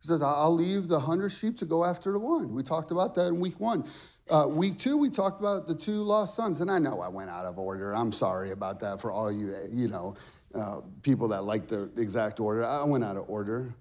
He 0.00 0.08
says, 0.08 0.22
I'll 0.22 0.54
leave 0.54 0.88
the 0.88 0.98
hundred 0.98 1.28
sheep 1.28 1.56
to 1.58 1.64
go 1.64 1.84
after 1.84 2.10
the 2.10 2.18
one. 2.18 2.52
We 2.54 2.62
talked 2.62 2.90
about 2.90 3.14
that 3.14 3.28
in 3.28 3.40
week 3.40 3.60
one. 3.60 3.84
Uh, 4.28 4.48
week 4.48 4.78
two, 4.78 4.96
we 4.96 5.10
talked 5.10 5.40
about 5.40 5.68
the 5.68 5.74
two 5.74 6.02
lost 6.02 6.34
sons. 6.34 6.60
And 6.60 6.70
I 6.70 6.78
know 6.78 7.00
I 7.00 7.08
went 7.08 7.30
out 7.30 7.44
of 7.44 7.58
order. 7.58 7.94
I'm 7.94 8.10
sorry 8.10 8.50
about 8.50 8.80
that 8.80 9.00
for 9.00 9.12
all 9.12 9.30
you, 9.30 9.54
you 9.70 9.88
know, 9.88 10.16
uh, 10.54 10.80
people 11.02 11.28
that 11.28 11.42
like 11.42 11.68
the 11.68 11.90
exact 11.96 12.40
order. 12.40 12.64
I 12.64 12.84
went 12.84 13.04
out 13.04 13.16
of 13.16 13.28
order. 13.28 13.72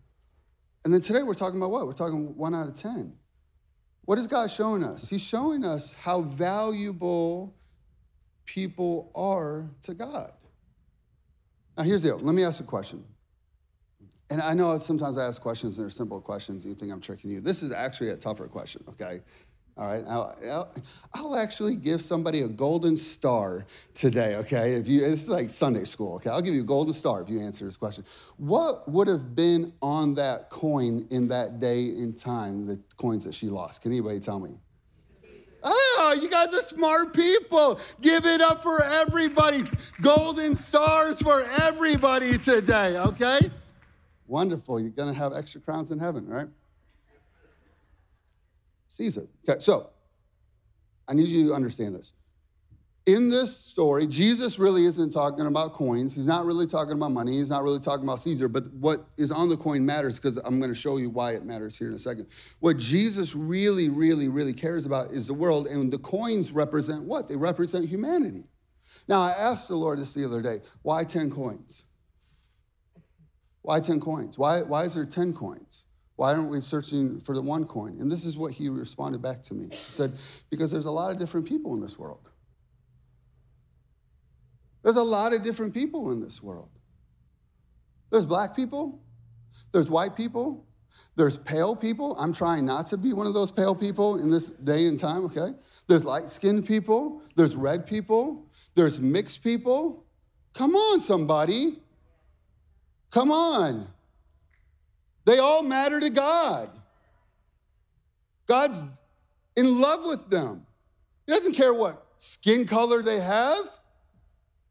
And 0.83 0.93
then 0.93 1.01
today 1.01 1.23
we're 1.23 1.33
talking 1.33 1.57
about 1.57 1.71
what? 1.71 1.87
We're 1.87 1.93
talking 1.93 2.35
one 2.37 2.53
out 2.53 2.67
of 2.67 2.75
10. 2.75 3.15
What 4.05 4.17
is 4.19 4.27
God 4.27 4.51
showing 4.51 4.83
us? 4.83 5.09
He's 5.09 5.25
showing 5.25 5.63
us 5.63 5.93
how 5.93 6.21
valuable 6.21 7.55
people 8.45 9.11
are 9.15 9.69
to 9.83 9.93
God. 9.93 10.31
Now, 11.77 11.83
here's 11.83 12.03
the 12.03 12.09
deal. 12.09 12.19
Let 12.19 12.35
me 12.35 12.43
ask 12.43 12.61
a 12.61 12.67
question. 12.67 13.03
And 14.29 14.41
I 14.41 14.53
know 14.53 14.77
sometimes 14.77 15.17
I 15.17 15.25
ask 15.25 15.41
questions 15.41 15.77
and 15.77 15.85
they're 15.85 15.89
simple 15.89 16.21
questions 16.21 16.63
and 16.63 16.73
you 16.73 16.79
think 16.79 16.91
I'm 16.91 17.01
tricking 17.01 17.31
you. 17.31 17.41
This 17.41 17.63
is 17.63 17.73
actually 17.73 18.11
a 18.11 18.17
tougher 18.17 18.47
question, 18.47 18.81
okay? 18.89 19.19
All 19.77 19.93
right, 19.93 20.03
I'll, 20.07 20.71
I'll, 21.13 21.35
actually 21.35 21.75
give 21.75 22.01
somebody 22.01 22.41
a 22.41 22.47
golden 22.47 22.97
star 22.97 23.65
today, 23.93 24.35
okay? 24.35 24.73
If 24.73 24.87
you, 24.87 25.03
it's 25.03 25.27
like 25.27 25.49
Sunday 25.49 25.85
school, 25.85 26.15
okay? 26.15 26.29
I'll 26.29 26.41
give 26.41 26.53
you 26.53 26.61
a 26.61 26.65
golden 26.65 26.93
star 26.93 27.21
if 27.21 27.29
you 27.29 27.39
answer 27.41 27.65
this 27.65 27.77
question. 27.77 28.03
What 28.37 28.87
would 28.89 29.07
have 29.07 29.33
been 29.33 29.73
on 29.81 30.15
that 30.15 30.49
coin 30.49 31.07
in 31.09 31.29
that 31.29 31.59
day 31.59 31.87
and 31.87 32.17
time, 32.17 32.67
the 32.67 32.81
coins 32.97 33.23
that 33.25 33.33
she 33.33 33.47
lost? 33.47 33.81
Can 33.81 33.91
anybody 33.91 34.19
tell 34.19 34.39
me? 34.39 34.51
You 36.09 36.29
guys 36.29 36.53
are 36.53 36.61
smart 36.61 37.13
people. 37.13 37.79
Give 38.01 38.25
it 38.25 38.41
up 38.41 38.61
for 38.63 38.83
everybody. 38.83 39.63
Golden 40.01 40.55
stars 40.55 41.21
for 41.21 41.43
everybody 41.61 42.37
today, 42.37 42.97
okay? 42.97 43.39
Wonderful. 44.27 44.79
You're 44.79 44.89
going 44.89 45.13
to 45.13 45.17
have 45.17 45.33
extra 45.33 45.61
crowns 45.61 45.91
in 45.91 45.99
heaven, 45.99 46.27
right? 46.27 46.47
Caesar. 48.87 49.27
Okay, 49.47 49.59
so 49.59 49.89
I 51.07 51.13
need 51.13 51.27
you 51.27 51.49
to 51.49 51.53
understand 51.53 51.95
this 51.95 52.13
in 53.07 53.29
this 53.29 53.55
story, 53.55 54.05
Jesus 54.05 54.59
really 54.59 54.85
isn't 54.85 55.11
talking 55.11 55.47
about 55.47 55.73
coins. 55.73 56.15
He's 56.15 56.27
not 56.27 56.45
really 56.45 56.67
talking 56.67 56.93
about 56.93 57.11
money. 57.11 57.33
He's 57.33 57.49
not 57.49 57.63
really 57.63 57.79
talking 57.79 58.03
about 58.03 58.19
Caesar. 58.19 58.47
But 58.47 58.71
what 58.73 58.99
is 59.17 59.31
on 59.31 59.49
the 59.49 59.57
coin 59.57 59.85
matters 59.85 60.19
because 60.19 60.37
I'm 60.37 60.59
going 60.59 60.71
to 60.71 60.77
show 60.77 60.97
you 60.97 61.09
why 61.09 61.31
it 61.31 61.43
matters 61.43 61.77
here 61.77 61.87
in 61.87 61.95
a 61.95 61.99
second. 61.99 62.27
What 62.59 62.77
Jesus 62.77 63.35
really, 63.35 63.89
really, 63.89 64.29
really 64.29 64.53
cares 64.53 64.85
about 64.85 65.07
is 65.07 65.25
the 65.27 65.33
world. 65.33 65.65
And 65.67 65.91
the 65.91 65.97
coins 65.97 66.51
represent 66.51 67.05
what? 67.05 67.27
They 67.27 67.35
represent 67.35 67.89
humanity. 67.89 68.43
Now, 69.07 69.21
I 69.21 69.31
asked 69.31 69.67
the 69.67 69.75
Lord 69.75 69.97
this 69.97 70.13
the 70.13 70.23
other 70.23 70.41
day 70.41 70.59
why 70.83 71.03
10 71.03 71.31
coins? 71.31 71.85
Why 73.63 73.79
10 73.79 73.99
coins? 73.99 74.37
Why, 74.37 74.59
why 74.59 74.83
is 74.83 74.93
there 74.93 75.05
10 75.05 75.33
coins? 75.33 75.85
Why 76.17 76.33
aren't 76.33 76.51
we 76.51 76.61
searching 76.61 77.19
for 77.19 77.33
the 77.33 77.41
one 77.41 77.65
coin? 77.65 77.97
And 77.99 78.11
this 78.11 78.25
is 78.25 78.37
what 78.37 78.51
he 78.51 78.69
responded 78.69 79.23
back 79.23 79.41
to 79.43 79.55
me. 79.55 79.69
He 79.69 79.91
said, 79.91 80.11
Because 80.51 80.71
there's 80.71 80.85
a 80.85 80.91
lot 80.91 81.11
of 81.11 81.19
different 81.19 81.47
people 81.47 81.73
in 81.73 81.81
this 81.81 81.97
world. 81.97 82.30
There's 84.83 84.95
a 84.95 85.03
lot 85.03 85.33
of 85.33 85.43
different 85.43 85.73
people 85.73 86.11
in 86.11 86.21
this 86.21 86.41
world. 86.41 86.69
There's 88.09 88.25
black 88.25 88.55
people, 88.55 88.99
there's 89.71 89.89
white 89.89 90.15
people, 90.15 90.65
there's 91.15 91.37
pale 91.37 91.75
people. 91.75 92.17
I'm 92.17 92.33
trying 92.33 92.65
not 92.65 92.87
to 92.87 92.97
be 92.97 93.13
one 93.13 93.27
of 93.27 93.33
those 93.33 93.51
pale 93.51 93.75
people 93.75 94.19
in 94.21 94.29
this 94.29 94.49
day 94.49 94.87
and 94.87 94.99
time, 94.99 95.25
okay? 95.25 95.49
There's 95.87 96.03
light 96.03 96.29
skinned 96.29 96.65
people, 96.65 97.21
there's 97.35 97.55
red 97.55 97.85
people, 97.85 98.47
there's 98.75 98.99
mixed 98.99 99.43
people. 99.43 100.05
Come 100.53 100.75
on, 100.75 100.99
somebody. 100.99 101.73
Come 103.11 103.31
on. 103.31 103.87
They 105.25 105.39
all 105.39 105.63
matter 105.63 105.99
to 105.99 106.09
God. 106.09 106.67
God's 108.47 108.99
in 109.55 109.79
love 109.79 110.01
with 110.05 110.29
them. 110.29 110.65
He 111.25 111.31
doesn't 111.31 111.53
care 111.53 111.73
what 111.73 112.03
skin 112.17 112.65
color 112.65 113.01
they 113.01 113.19
have. 113.19 113.63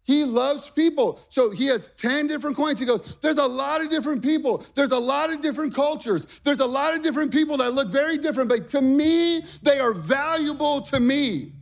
He 0.04 0.25
loves 0.25 0.69
people. 0.71 1.21
So 1.28 1.50
he 1.50 1.66
has 1.66 1.95
10 1.97 2.26
different 2.26 2.57
coins. 2.57 2.80
He 2.80 2.87
goes, 2.87 3.19
There's 3.19 3.38
a 3.38 3.47
lot 3.47 3.80
of 3.80 3.90
different 3.90 4.23
people. 4.23 4.64
There's 4.75 4.92
a 4.92 4.99
lot 4.99 5.33
of 5.33 5.42
different 5.42 5.75
cultures. 5.75 6.40
There's 6.40 6.61
a 6.61 6.66
lot 6.66 6.97
of 6.97 7.02
different 7.02 7.33
people 7.33 7.57
that 7.59 7.75
look 7.75 7.88
very 7.88 8.19
different, 8.19 8.49
but 8.49 8.69
to 8.71 8.80
me, 8.80 9.40
they 9.62 9.78
are 9.78 9.92
valuable 9.92 10.83
to 10.83 11.00
me. 11.00 11.52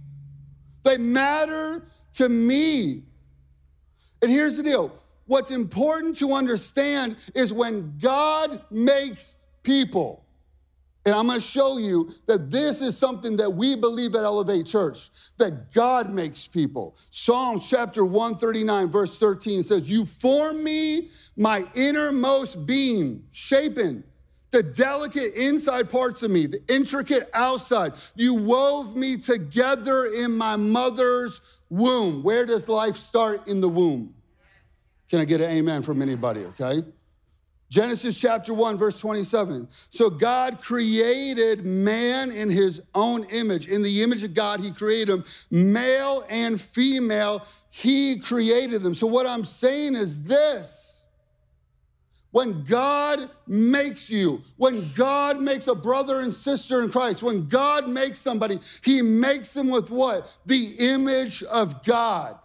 They 0.85 0.97
matter 0.97 1.83
to 2.15 2.29
me. 2.29 3.03
And 4.23 4.31
here's 4.31 4.57
the 4.57 4.63
deal 4.63 4.93
what's 5.27 5.51
important 5.51 6.17
to 6.19 6.33
understand 6.33 7.17
is 7.35 7.53
when 7.53 7.99
God 7.99 8.63
makes 8.71 9.37
people, 9.63 10.25
and 11.09 11.17
I'm 11.17 11.27
going 11.27 11.39
to 11.39 11.45
show 11.45 11.79
you 11.79 12.11
that 12.27 12.51
this 12.51 12.83
is 12.83 12.99
something 12.99 13.39
that 13.39 13.49
we 13.49 13.75
believe 13.75 14.15
at 14.15 14.25
Elevate 14.25 14.67
Church, 14.67 15.09
that 15.39 15.73
God 15.73 16.11
makes 16.11 16.47
people. 16.47 16.97
Psalms 17.09 17.71
chapter 17.71 18.05
139, 18.05 18.89
verse 18.89 19.19
13 19.19 19.63
says, 19.63 19.91
You 19.91 20.05
form 20.05 20.63
me, 20.63 21.09
my 21.35 21.65
innermost 21.75 22.67
being, 22.67 23.23
shapen, 23.33 24.05
the 24.51 24.63
delicate 24.63 25.35
inside 25.35 25.91
parts 25.91 26.23
of 26.23 26.31
me, 26.31 26.45
the 26.45 26.61
intricate 26.69 27.25
outside. 27.33 27.93
You 28.15 28.35
wove 28.35 28.95
me 28.95 29.17
together 29.17 30.11
in 30.15 30.37
my 30.37 30.57
mother's 30.57 31.61
womb. 31.71 32.23
Where 32.23 32.45
does 32.45 32.69
life 32.69 32.97
start? 32.97 33.49
In 33.49 33.63
the 33.63 33.69
womb. 33.69 34.15
Can 35.09 35.21
I 35.21 35.25
get 35.25 35.41
an 35.41 35.49
amen 35.49 35.85
from 35.85 36.03
anybody, 36.03 36.45
okay? 36.45 36.81
Genesis 37.71 38.19
chapter 38.19 38.55
1, 38.55 38.79
verse 38.79 38.99
27. 39.01 39.67
So 39.69 40.09
God 40.09 40.61
created 40.63 41.65
man 41.65 42.31
in 42.31 42.49
his 42.49 42.89
own 42.95 43.25
image. 43.25 43.69
In 43.69 43.83
the 43.83 44.03
image 44.03 44.25
of 44.25 44.35
God, 44.35 44.61
he 44.61 44.73
created 44.73 45.09
them, 45.09 45.25
male 45.51 46.25
and 46.31 46.59
female, 46.59 47.45
he 47.71 48.19
created 48.21 48.83
them. 48.83 48.95
So 48.95 49.07
what 49.07 49.27
I'm 49.27 49.45
saying 49.45 49.97
is 49.97 50.27
this. 50.27 51.05
When 52.31 52.63
God 52.65 53.21
makes 53.47 54.11
you, 54.11 54.41
when 54.57 54.91
God 54.95 55.41
makes 55.41 55.67
a 55.67 55.75
brother 55.75 56.21
and 56.21 56.33
sister 56.33 56.83
in 56.83 56.91
Christ, 56.91 57.23
when 57.23 57.49
God 57.49 57.89
makes 57.89 58.19
somebody, 58.19 58.59
he 58.85 59.01
makes 59.01 59.55
them 59.55 59.71
with 59.71 59.91
what? 59.91 60.39
The 60.45 60.75
image 60.79 61.43
of 61.45 61.85
God. 61.85 62.39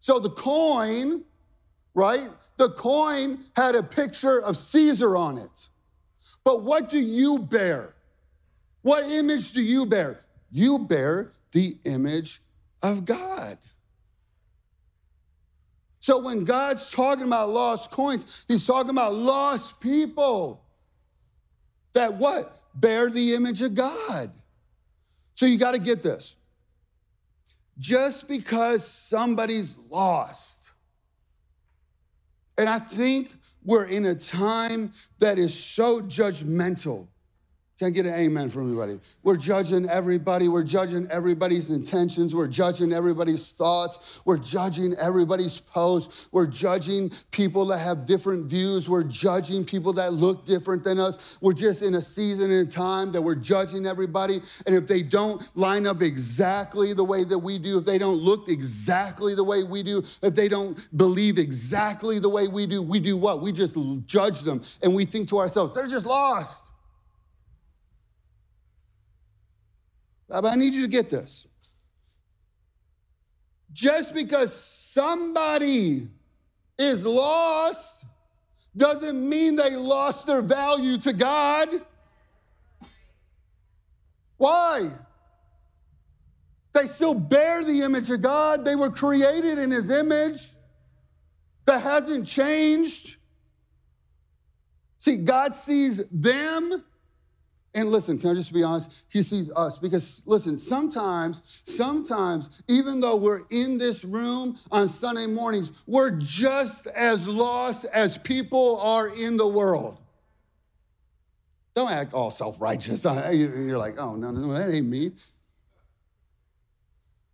So 0.00 0.18
the 0.18 0.30
coin, 0.30 1.24
right? 1.98 2.28
The 2.58 2.68
coin 2.68 3.38
had 3.56 3.74
a 3.74 3.82
picture 3.82 4.40
of 4.40 4.56
Caesar 4.56 5.16
on 5.16 5.36
it. 5.36 5.68
But 6.44 6.62
what 6.62 6.90
do 6.90 6.98
you 6.98 7.40
bear? 7.40 7.92
What 8.82 9.04
image 9.10 9.52
do 9.52 9.60
you 9.60 9.84
bear? 9.84 10.20
You 10.52 10.78
bear 10.78 11.32
the 11.50 11.74
image 11.84 12.38
of 12.84 13.04
God. 13.04 13.56
So 15.98 16.22
when 16.22 16.44
God's 16.44 16.92
talking 16.92 17.26
about 17.26 17.48
lost 17.48 17.90
coins, 17.90 18.44
he's 18.46 18.64
talking 18.64 18.90
about 18.90 19.14
lost 19.14 19.82
people 19.82 20.64
that 21.94 22.14
what? 22.14 22.44
Bear 22.76 23.10
the 23.10 23.34
image 23.34 23.60
of 23.60 23.74
God. 23.74 24.28
So 25.34 25.46
you 25.46 25.58
got 25.58 25.72
to 25.72 25.80
get 25.80 26.04
this. 26.04 26.44
Just 27.76 28.28
because 28.28 28.86
somebody's 28.86 29.90
lost 29.90 30.67
and 32.58 32.68
I 32.68 32.78
think 32.78 33.32
we're 33.64 33.86
in 33.86 34.06
a 34.06 34.14
time 34.14 34.92
that 35.20 35.38
is 35.38 35.58
so 35.58 36.00
judgmental 36.00 37.08
can't 37.78 37.94
get 37.94 38.06
an 38.06 38.14
amen 38.14 38.50
from 38.50 38.66
anybody. 38.66 38.98
We're 39.22 39.36
judging 39.36 39.88
everybody. 39.88 40.48
We're 40.48 40.64
judging 40.64 41.06
everybody's 41.12 41.70
intentions. 41.70 42.34
We're 42.34 42.48
judging 42.48 42.92
everybody's 42.92 43.50
thoughts. 43.50 44.20
We're 44.24 44.38
judging 44.38 44.94
everybody's 45.00 45.58
posts. 45.58 46.28
We're 46.32 46.48
judging 46.48 47.12
people 47.30 47.66
that 47.66 47.78
have 47.78 48.04
different 48.04 48.50
views. 48.50 48.88
We're 48.88 49.04
judging 49.04 49.64
people 49.64 49.92
that 49.92 50.12
look 50.12 50.44
different 50.44 50.82
than 50.82 50.98
us. 50.98 51.38
We're 51.40 51.52
just 51.52 51.82
in 51.82 51.94
a 51.94 52.02
season 52.02 52.50
and 52.50 52.68
time 52.68 53.12
that 53.12 53.22
we're 53.22 53.36
judging 53.36 53.86
everybody. 53.86 54.40
And 54.66 54.74
if 54.74 54.88
they 54.88 55.02
don't 55.02 55.40
line 55.56 55.86
up 55.86 56.02
exactly 56.02 56.94
the 56.94 57.04
way 57.04 57.22
that 57.22 57.38
we 57.38 57.58
do, 57.58 57.78
if 57.78 57.84
they 57.84 57.98
don't 57.98 58.18
look 58.18 58.48
exactly 58.48 59.36
the 59.36 59.44
way 59.44 59.62
we 59.62 59.84
do, 59.84 60.02
if 60.22 60.34
they 60.34 60.48
don't 60.48 60.76
believe 60.96 61.38
exactly 61.38 62.18
the 62.18 62.28
way 62.28 62.48
we 62.48 62.66
do, 62.66 62.82
we 62.82 62.98
do 62.98 63.16
what? 63.16 63.40
We 63.40 63.52
just 63.52 63.76
judge 64.06 64.40
them 64.40 64.62
and 64.82 64.96
we 64.96 65.04
think 65.04 65.28
to 65.28 65.38
ourselves, 65.38 65.76
they're 65.76 65.86
just 65.86 66.06
lost. 66.06 66.67
But 70.28 70.44
I 70.44 70.54
need 70.54 70.74
you 70.74 70.82
to 70.82 70.88
get 70.88 71.10
this. 71.10 71.48
Just 73.72 74.14
because 74.14 74.54
somebody 74.54 76.08
is 76.78 77.06
lost 77.06 78.04
doesn't 78.76 79.28
mean 79.28 79.56
they 79.56 79.74
lost 79.74 80.26
their 80.26 80.42
value 80.42 80.98
to 80.98 81.12
God. 81.12 81.68
Why? 84.36 84.88
They 86.72 86.86
still 86.86 87.14
bear 87.14 87.64
the 87.64 87.82
image 87.82 88.10
of 88.10 88.22
God. 88.22 88.64
They 88.64 88.76
were 88.76 88.90
created 88.90 89.58
in 89.58 89.70
His 89.70 89.90
image. 89.90 90.40
That 91.64 91.82
hasn't 91.82 92.26
changed. 92.26 93.16
See, 94.98 95.18
God 95.18 95.54
sees 95.54 96.08
them 96.10 96.84
and 97.78 97.90
listen, 97.90 98.18
can 98.18 98.30
I 98.30 98.34
just 98.34 98.52
be 98.52 98.64
honest? 98.64 99.06
He 99.08 99.22
sees 99.22 99.52
us 99.52 99.78
because, 99.78 100.24
listen, 100.26 100.58
sometimes, 100.58 101.62
sometimes, 101.62 102.64
even 102.66 102.98
though 102.98 103.14
we're 103.14 103.42
in 103.50 103.78
this 103.78 104.04
room 104.04 104.58
on 104.72 104.88
Sunday 104.88 105.26
mornings, 105.26 105.84
we're 105.86 106.18
just 106.18 106.88
as 106.88 107.28
lost 107.28 107.86
as 107.94 108.18
people 108.18 108.80
are 108.80 109.08
in 109.16 109.36
the 109.36 109.46
world. 109.46 109.96
Don't 111.76 111.92
act 111.92 112.14
all 112.14 112.32
self 112.32 112.60
righteous. 112.60 113.04
You're 113.32 113.78
like, 113.78 113.94
oh, 113.96 114.16
no, 114.16 114.32
no, 114.32 114.52
that 114.54 114.74
ain't 114.74 114.88
me. 114.88 115.12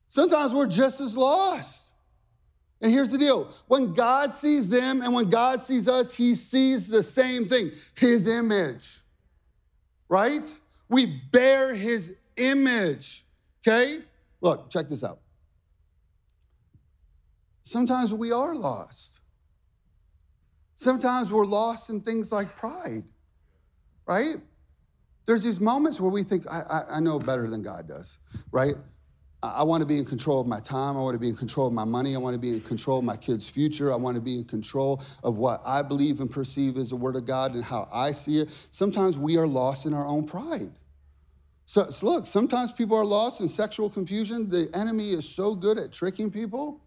Sometimes 0.09 0.52
we're 0.52 0.66
just 0.66 1.00
as 1.00 1.16
lost. 1.16 1.92
And 2.83 2.92
here's 2.92 3.12
the 3.12 3.18
deal 3.18 3.48
when 3.66 3.94
God 3.94 4.35
sees 4.35 4.68
them 4.68 5.00
and 5.00 5.14
when 5.14 5.30
God 5.30 5.61
sees 5.61 5.88
us, 5.88 6.14
he 6.14 6.35
sees 6.35 6.90
the 6.90 7.02
same 7.02 7.46
thing 7.46 7.70
his 7.96 8.28
image 8.28 9.03
right? 10.14 10.61
We 10.88 11.07
bear 11.07 11.74
his 11.74 12.20
image, 12.37 13.24
okay? 13.66 13.98
Look, 14.40 14.70
check 14.70 14.88
this 14.88 15.03
out. 15.03 15.18
Sometimes 17.62 18.14
we 18.14 18.31
are 18.31 18.55
lost. 18.55 19.22
Sometimes 20.77 21.33
we're 21.33 21.44
lost 21.44 21.90
in 21.90 22.00
things 22.00 22.31
like 22.31 22.57
pride, 22.57 23.03
right? 24.07 24.37
There's 25.27 25.42
these 25.42 25.61
moments 25.61 26.00
where 26.00 26.12
we 26.12 26.22
think, 26.22 26.44
I, 26.48 26.61
I, 26.70 26.81
I 26.96 27.00
know 27.00 27.18
better 27.18 27.50
than 27.50 27.62
God 27.62 27.88
does, 27.88 28.18
right? 28.53 28.74
I 29.57 29.62
want 29.62 29.83
to 29.83 29.87
be 29.87 29.98
in 29.98 30.04
control 30.04 30.40
of 30.40 30.46
my 30.46 30.61
time. 30.61 30.96
I 30.96 31.00
want 31.00 31.14
to 31.14 31.20
be 31.20 31.28
in 31.28 31.37
control 31.37 31.66
of 31.66 31.72
my 31.72 31.85
money. 31.85 32.14
I 32.14 32.18
want 32.18 32.35
to 32.35 32.40
be 32.40 32.50
in 32.50 32.61
control 32.61 32.98
of 32.98 33.04
my 33.04 33.16
kids' 33.16 33.48
future. 33.48 33.92
I 33.92 33.96
want 33.96 34.16
to 34.16 34.22
be 34.22 34.38
in 34.38 34.44
control 34.44 35.02
of 35.22 35.38
what 35.38 35.61
I 35.66 35.83
believe 35.83 36.20
and 36.20 36.30
perceive 36.30 36.76
as 36.76 36.90
the 36.90 36.96
Word 36.96 37.16
of 37.16 37.26
God 37.26 37.54
and 37.54 37.62
how 37.62 37.88
I 37.92 38.12
see 38.12 38.38
it. 38.38 38.50
Sometimes 38.70 39.18
we 39.18 39.37
are 39.37 39.46
lost 39.46 39.87
in 39.87 39.94
our 39.94 40.07
own 40.07 40.26
pride. 40.26 40.70
So, 41.66 41.87
look, 42.02 42.26
sometimes 42.26 42.72
people 42.72 42.96
are 42.96 43.04
lost 43.04 43.40
in 43.40 43.48
sexual 43.48 43.88
confusion. 43.88 44.50
The 44.50 44.68
enemy 44.74 45.11
is 45.11 45.28
so 45.28 45.54
good 45.54 45.78
at 45.78 45.92
tricking 45.92 46.30
people. 46.30 46.80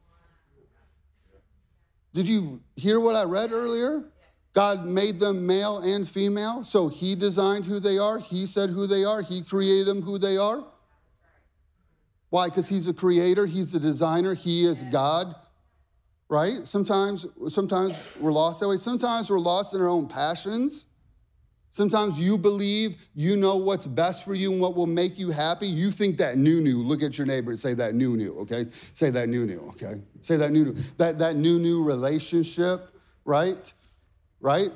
Did 2.14 2.28
you 2.28 2.62
hear 2.76 3.00
what 3.00 3.16
I 3.16 3.24
read 3.24 3.52
earlier? 3.52 4.04
God 4.54 4.86
made 4.86 5.20
them 5.20 5.46
male 5.46 5.80
and 5.80 6.08
female, 6.08 6.64
so 6.64 6.88
He 6.88 7.14
designed 7.14 7.66
who 7.66 7.80
they 7.80 7.98
are. 7.98 8.20
He 8.20 8.48
said 8.48 8.70
who 8.70 8.88
they 8.88 9.04
are. 9.04 9.22
He 9.22 9.44
created 9.44 9.88
them 9.88 10.02
who 10.02 10.18
they 10.18 10.38
are. 10.38 10.64
Why? 12.30 12.48
Because 12.48 12.68
he's 12.68 12.88
a 12.88 12.94
creator, 12.94 13.46
he's 13.46 13.74
a 13.74 13.80
designer, 13.80 14.34
he 14.34 14.66
is 14.66 14.84
God. 14.84 15.28
Right? 16.30 16.60
Sometimes, 16.64 17.26
sometimes 17.48 18.18
we're 18.20 18.34
lost 18.34 18.60
that 18.60 18.68
way. 18.68 18.76
Sometimes 18.76 19.30
we're 19.30 19.40
lost 19.40 19.74
in 19.74 19.80
our 19.80 19.88
own 19.88 20.10
passions. 20.10 20.88
Sometimes 21.70 22.20
you 22.20 22.38
believe 22.38 22.98
you 23.14 23.36
know 23.38 23.58
what's 23.58 23.86
best 23.86 24.26
for 24.26 24.34
you 24.34 24.52
and 24.52 24.62
what 24.62 24.76
will 24.76 24.88
make 24.88 25.20
you 25.20 25.30
happy. 25.30 25.68
You 25.68 25.92
think 25.92 26.18
that 26.18 26.38
new 26.38 26.60
new. 26.60 26.78
Look 26.78 27.04
at 27.04 27.18
your 27.18 27.28
neighbor 27.28 27.52
and 27.52 27.60
say 27.60 27.74
that 27.76 27.94
new 27.94 28.18
new, 28.18 28.34
okay? 28.40 28.66
Say 28.94 29.10
that 29.12 29.30
new 29.30 29.46
new, 29.46 29.60
okay? 29.70 30.02
Say 30.22 30.38
that 30.38 30.52
new 30.52 30.66
new. 30.66 30.74
That, 30.98 31.20
that 31.20 31.36
new 31.36 31.60
new 31.60 31.84
relationship, 31.84 32.90
right? 33.26 33.74
Right? 34.42 34.70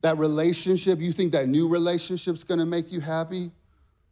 That 0.00 0.18
relationship, 0.18 0.98
you 0.98 1.12
think 1.12 1.32
that 1.32 1.48
new 1.48 1.68
relationship's 1.68 2.44
gonna 2.44 2.66
make 2.66 2.90
you 2.90 3.00
happy, 3.00 3.50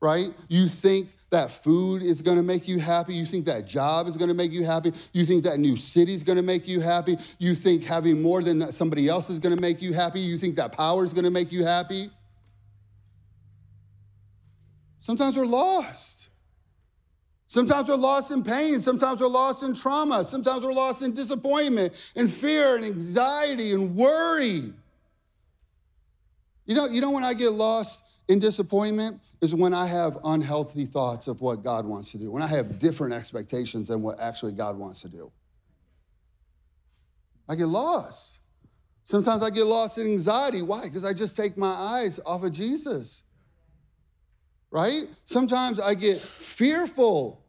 right? 0.01 0.29
You 0.49 0.66
think 0.66 1.09
that 1.31 1.51
food 1.51 2.03
is 2.03 2.23
gonna 2.23 2.43
make 2.43 2.66
you 2.66 2.79
happy. 2.79 3.14
You 3.14 3.25
think 3.25 3.45
that 3.47 3.66
job 3.66 4.09
is 4.09 4.16
gonna 4.16 4.35
make 4.35 4.51
you 4.51 4.64
happy. 4.64 4.93
You 5.12 5.25
think 5.25 5.45
that 5.45 5.59
new 5.59 5.77
city 5.77 6.12
is 6.12 6.25
gonna 6.25 6.43
make 6.43 6.66
you 6.66 6.81
happy. 6.81 7.16
You 7.38 7.55
think 7.55 7.85
having 7.85 8.21
more 8.21 8.43
than 8.43 8.73
somebody 8.73 9.09
else 9.09 9.31
is 9.31 9.38
gonna 9.38 9.61
make 9.61 9.81
you 9.81 9.93
happy. 9.93 10.21
You 10.21 10.37
think 10.37 10.57
that 10.57 10.73
power 10.73 11.05
is 11.05 11.14
gonna 11.14 11.31
make 11.31 11.53
you 11.53 11.64
happy. 11.64 12.11
Sometimes 14.99 15.37
we're 15.37 15.47
lost. 15.47 16.31
Sometimes 17.47 17.88
we're 17.88 17.97
lost 17.97 18.31
in 18.31 18.45
pain. 18.45 18.79
Sometimes 18.81 19.21
we're 19.21 19.29
lost 19.29 19.62
in 19.62 19.75
trauma. 19.75 20.25
Sometimes 20.25 20.64
we're 20.64 20.73
lost 20.73 21.03
in 21.03 21.14
disappointment 21.14 22.12
and 22.16 22.31
fear 22.31 22.77
and 22.77 22.85
anxiety 22.85 23.73
and 23.73 23.97
worry. 23.97 24.73
You 26.66 26.75
know, 26.75 26.87
you 26.87 27.01
know 27.01 27.11
when 27.11 27.25
I 27.25 27.35
get 27.35 27.51
lost 27.51 28.10
in 28.31 28.38
disappointment 28.38 29.21
is 29.43 29.57
when 29.57 29.75
I 29.75 29.87
have 29.87 30.16
unhealthy 30.23 30.85
thoughts 30.85 31.27
of 31.27 31.40
what 31.40 31.64
God 31.64 31.85
wants 31.85 32.12
to 32.12 32.19
do, 32.19 32.31
when 32.31 32.45
I 32.45 32.47
have 32.47 32.79
different 32.79 33.12
expectations 33.12 33.88
than 33.88 34.03
what 34.03 34.21
actually 34.21 34.53
God 34.53 34.79
wants 34.79 35.03
to 35.03 35.09
do. 35.09 35.33
I 37.49 37.57
get 37.57 37.66
lost. 37.66 38.43
Sometimes 39.03 39.43
I 39.43 39.51
get 39.51 39.64
lost 39.64 39.99
in 39.99 40.07
anxiety. 40.07 40.62
Why? 40.62 40.85
Because 40.85 41.05
I 41.05 41.12
just 41.12 41.37
take 41.37 41.59
my 41.59 41.73
eyes 41.73 42.21
off 42.25 42.45
of 42.45 42.53
Jesus. 42.53 43.25
Right? 44.71 45.03
Sometimes 45.25 45.81
I 45.81 45.95
get 45.95 46.21
fearful 46.21 47.39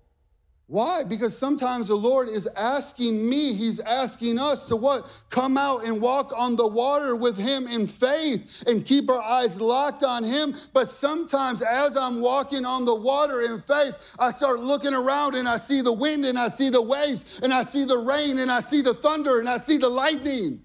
why? 0.71 1.01
Because 1.03 1.38
sometimes 1.38 1.89
the 1.89 1.95
Lord 1.95 2.29
is 2.29 2.47
asking 2.55 3.29
me, 3.29 3.53
He's 3.53 3.81
asking 3.81 4.39
us 4.39 4.69
to 4.69 4.77
what? 4.77 5.03
Come 5.29 5.57
out 5.57 5.84
and 5.84 5.99
walk 6.01 6.31
on 6.34 6.55
the 6.55 6.65
water 6.65 7.13
with 7.13 7.38
Him 7.38 7.67
in 7.67 7.86
faith 7.86 8.63
and 8.67 8.86
keep 8.86 9.10
our 9.10 9.21
eyes 9.21 9.60
locked 9.60 10.01
on 10.01 10.23
Him. 10.23 10.55
But 10.73 10.88
sometimes 10.88 11.62
as 11.62 11.97
I'm 11.97 12.21
walking 12.21 12.65
on 12.65 12.86
the 12.86 12.95
water 12.95 13.41
in 13.41 13.60
faith, 13.60 14.15
I 14.17 14.31
start 14.31 14.62
looking 14.62 14.93
around 14.93 15.36
and 15.36 15.45
I 15.45 15.57
see 15.57 15.81
the 15.81 15.91
wind 15.91 16.23
and 16.23 16.39
I 16.39 16.47
see 16.47 16.69
the 16.69 16.81
waves 16.81 17.41
and 17.43 17.53
I 17.53 17.63
see 17.63 17.84
the 17.84 17.97
rain 17.97 18.39
and 18.39 18.49
I 18.49 18.62
see 18.62 18.81
the 18.81 18.93
thunder 18.93 19.41
and 19.41 19.49
I 19.49 19.57
see 19.57 19.75
the 19.75 19.89
lightning. 19.89 20.62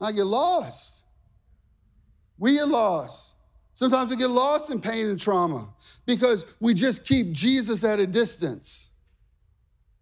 I 0.00 0.12
get 0.12 0.26
lost. 0.26 1.04
We 2.38 2.54
get 2.54 2.68
lost. 2.68 3.38
Sometimes 3.74 4.10
we 4.10 4.16
get 4.18 4.30
lost 4.30 4.70
in 4.70 4.80
pain 4.80 5.08
and 5.08 5.18
trauma 5.18 5.71
because 6.06 6.56
we 6.60 6.74
just 6.74 7.06
keep 7.06 7.32
Jesus 7.32 7.84
at 7.84 7.98
a 7.98 8.06
distance 8.06 8.94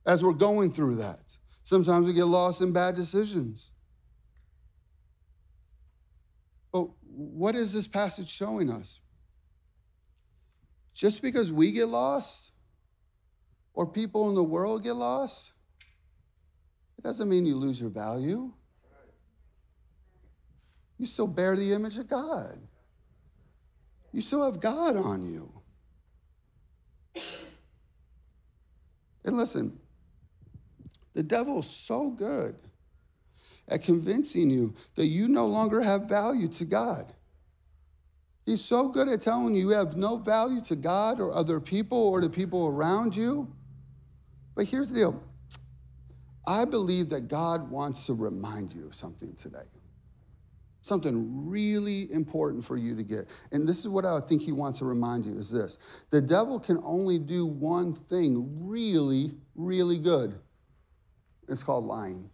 as 0.07 0.25
we're 0.25 0.33
going 0.33 0.71
through 0.71 0.97
that. 0.97 1.37
Sometimes 1.63 2.07
we 2.07 2.15
get 2.15 2.25
lost 2.25 2.63
in 2.63 2.73
bad 2.73 2.97
decisions. 2.97 3.73
But 6.73 6.89
what 7.03 7.55
is 7.55 7.73
this 7.73 7.87
passage 7.87 8.29
showing 8.29 8.71
us? 8.71 9.01
Just 10.95 11.23
because 11.23 11.53
we 11.53 11.73
get 11.73 11.89
lost 11.89 12.53
or 13.75 13.87
people 13.87 14.29
in 14.29 14.35
the 14.35 14.43
world 14.43 14.83
get 14.83 14.93
lost, 14.93 15.53
it 16.99 17.05
doesn't 17.05 17.29
mean 17.29 17.47
you 17.47 17.57
lose 17.57 17.81
your 17.81 17.91
value. 17.91 18.53
You 20.99 21.07
still 21.07 21.27
bear 21.27 21.57
the 21.57 21.73
image 21.73 21.99
of 21.99 22.09
God. 22.09 22.59
You 24.13 24.21
still 24.21 24.45
have 24.45 24.61
God 24.61 24.97
on 24.97 25.25
you. 25.25 25.60
And 29.25 29.37
listen, 29.37 29.79
the 31.15 31.23
devil's 31.23 31.69
so 31.69 32.11
good 32.11 32.55
at 33.69 33.83
convincing 33.83 34.51
you 34.51 34.75
that 34.95 35.07
you 35.07 35.29
no 35.29 35.47
longer 35.47 35.81
have 35.81 36.09
value 36.09 36.49
to 36.49 36.65
God. 36.65 37.05
He's 38.47 38.65
so 38.65 38.89
good 38.89 39.09
at 39.09 39.21
telling 39.21 39.55
you 39.55 39.69
you 39.69 39.77
have 39.77 39.97
no 39.97 40.17
value 40.17 40.61
to 40.63 40.77
God 40.77 41.21
or 41.21 41.33
other 41.33 41.61
people 41.61 42.09
or 42.09 42.21
to 42.21 42.29
people 42.29 42.69
around 42.69 43.15
you. 43.15 43.49
But 44.57 44.65
here's 44.67 44.91
the 44.91 44.99
deal 45.01 45.23
I 46.47 46.65
believe 46.65 47.11
that 47.11 47.29
God 47.29 47.71
wants 47.71 48.07
to 48.07 48.15
remind 48.15 48.73
you 48.73 48.87
of 48.87 48.95
something 48.95 49.35
today. 49.35 49.59
Something 50.83 51.49
really 51.49 52.11
important 52.13 52.65
for 52.65 52.77
you 52.77 52.97
to 52.97 53.03
get. 53.03 53.31
And 53.53 53.69
this 53.69 53.81
is 53.81 53.89
what 53.89 54.05
I 54.07 54.19
think 54.21 54.41
he 54.41 54.53
wants 54.53 54.79
to 54.79 54.87
remind 54.87 55.27
you 55.27 55.37
is 55.37 55.51
this. 55.51 56.07
The 56.11 56.23
devil 56.23 56.59
can 56.59 56.79
only 56.83 57.19
do 57.19 57.47
one 57.47 57.93
thing 57.93 58.67
really, 58.67 59.35
really 59.55 59.99
good. 59.99 60.35
It's 61.49 61.63
called 61.63 61.85
lying. 61.85 62.31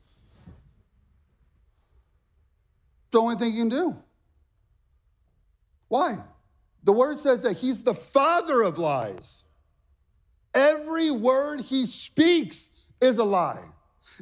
It's 3.04 3.12
the 3.12 3.18
only 3.18 3.36
thing 3.36 3.52
he 3.52 3.58
can 3.58 3.68
do. 3.68 3.96
Why? 5.88 6.16
The 6.84 6.92
word 6.92 7.18
says 7.18 7.42
that 7.42 7.56
he's 7.56 7.82
the 7.82 7.94
father 7.94 8.62
of 8.62 8.78
lies. 8.78 9.44
Every 10.54 11.10
word 11.10 11.60
he 11.60 11.84
speaks 11.86 12.92
is 13.00 13.18
a 13.18 13.24
lie. 13.24 13.64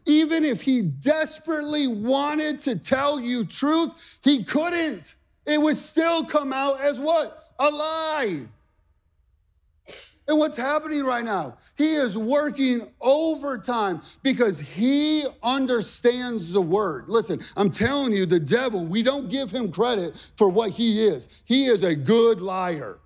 Even 0.06 0.44
if 0.44 0.62
he 0.62 0.82
desperately 0.82 1.86
wanted 1.86 2.60
to 2.62 2.78
tell 2.78 3.20
you 3.20 3.44
truth, 3.44 4.18
he 4.22 4.44
couldn't. 4.44 5.14
It 5.46 5.60
would 5.60 5.76
still 5.76 6.24
come 6.24 6.52
out 6.52 6.80
as 6.80 6.98
what? 6.98 7.36
A 7.60 7.70
lie. 7.70 8.46
And 10.26 10.38
what's 10.38 10.56
happening 10.56 11.04
right 11.04 11.24
now? 11.24 11.58
He 11.76 11.94
is 11.94 12.16
working 12.16 12.80
overtime 13.00 14.00
because 14.22 14.58
he 14.58 15.26
understands 15.42 16.50
the 16.50 16.62
word. 16.62 17.04
Listen, 17.08 17.40
I'm 17.56 17.70
telling 17.70 18.12
you, 18.12 18.24
the 18.24 18.40
devil, 18.40 18.86
we 18.86 19.02
don't 19.02 19.28
give 19.28 19.50
him 19.50 19.70
credit 19.70 20.14
for 20.36 20.48
what 20.48 20.70
he 20.70 21.04
is. 21.04 21.42
He 21.44 21.66
is 21.66 21.84
a 21.84 21.94
good 21.94 22.40
liar. 22.40 22.98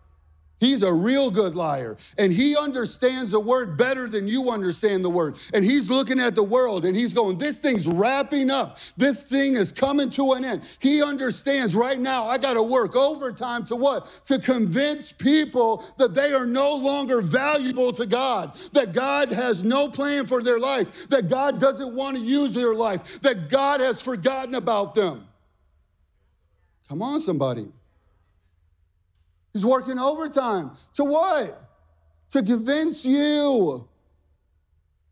He's 0.61 0.83
a 0.83 0.93
real 0.93 1.31
good 1.31 1.55
liar. 1.55 1.97
And 2.19 2.33
he 2.33 2.57
understands 2.57 3.31
the 3.31 3.39
word 3.39 3.79
better 3.79 4.09
than 4.09 4.27
you 4.27 4.51
understand 4.51 5.05
the 5.05 5.11
word. 5.11 5.37
And 5.55 5.65
he's 5.65 5.89
looking 5.89 6.19
at 6.19 6.35
the 6.35 6.43
world 6.43 6.85
and 6.85 6.97
he's 6.97 7.15
going, 7.15 7.39
This 7.39 7.61
thing's 7.61 7.87
wrapping 7.87 8.51
up. 8.51 8.79
This 8.97 9.23
thing 9.23 9.55
is 9.55 9.71
coming 9.71 10.11
to 10.11 10.33
an 10.33 10.45
end. 10.45 10.63
He 10.81 11.03
understands 11.03 11.77
right 11.77 11.99
now, 11.99 12.25
I 12.25 12.39
got 12.39 12.55
to 12.55 12.63
work 12.63 12.97
overtime 12.97 13.65
to 13.67 13.77
what? 13.77 14.21
To 14.25 14.41
convince 14.41 15.13
people 15.13 15.85
that 15.97 16.15
they 16.15 16.33
are 16.33 16.47
no 16.47 16.75
longer 16.75 17.23
valuable 17.23 17.93
to 17.93 18.07
God, 18.07 18.53
that 18.73 18.93
God 18.93 19.31
has 19.31 19.63
no 19.63 19.89
plan 19.89 20.27
for 20.27 20.43
their 20.43 20.59
life, 20.59 21.09
that 21.09 21.29
God 21.29 21.61
doesn't 21.61 21.95
want 21.95 22.17
to 22.17 22.23
use 22.23 22.53
their 22.53 22.75
life, 22.75 23.21
that 23.21 23.49
God 23.49 23.81
has 23.81 24.03
forgotten 24.03 24.57
about 24.57 24.97
them. 24.97 25.25
Come 26.89 27.03
on, 27.03 27.21
somebody. 27.21 27.67
He's 29.59 29.67
working 29.67 29.99
overtime. 29.99 30.71
To 30.95 31.05
what? 31.05 31.51
To 32.29 32.45
convince 32.45 33.05
you. 33.05 33.89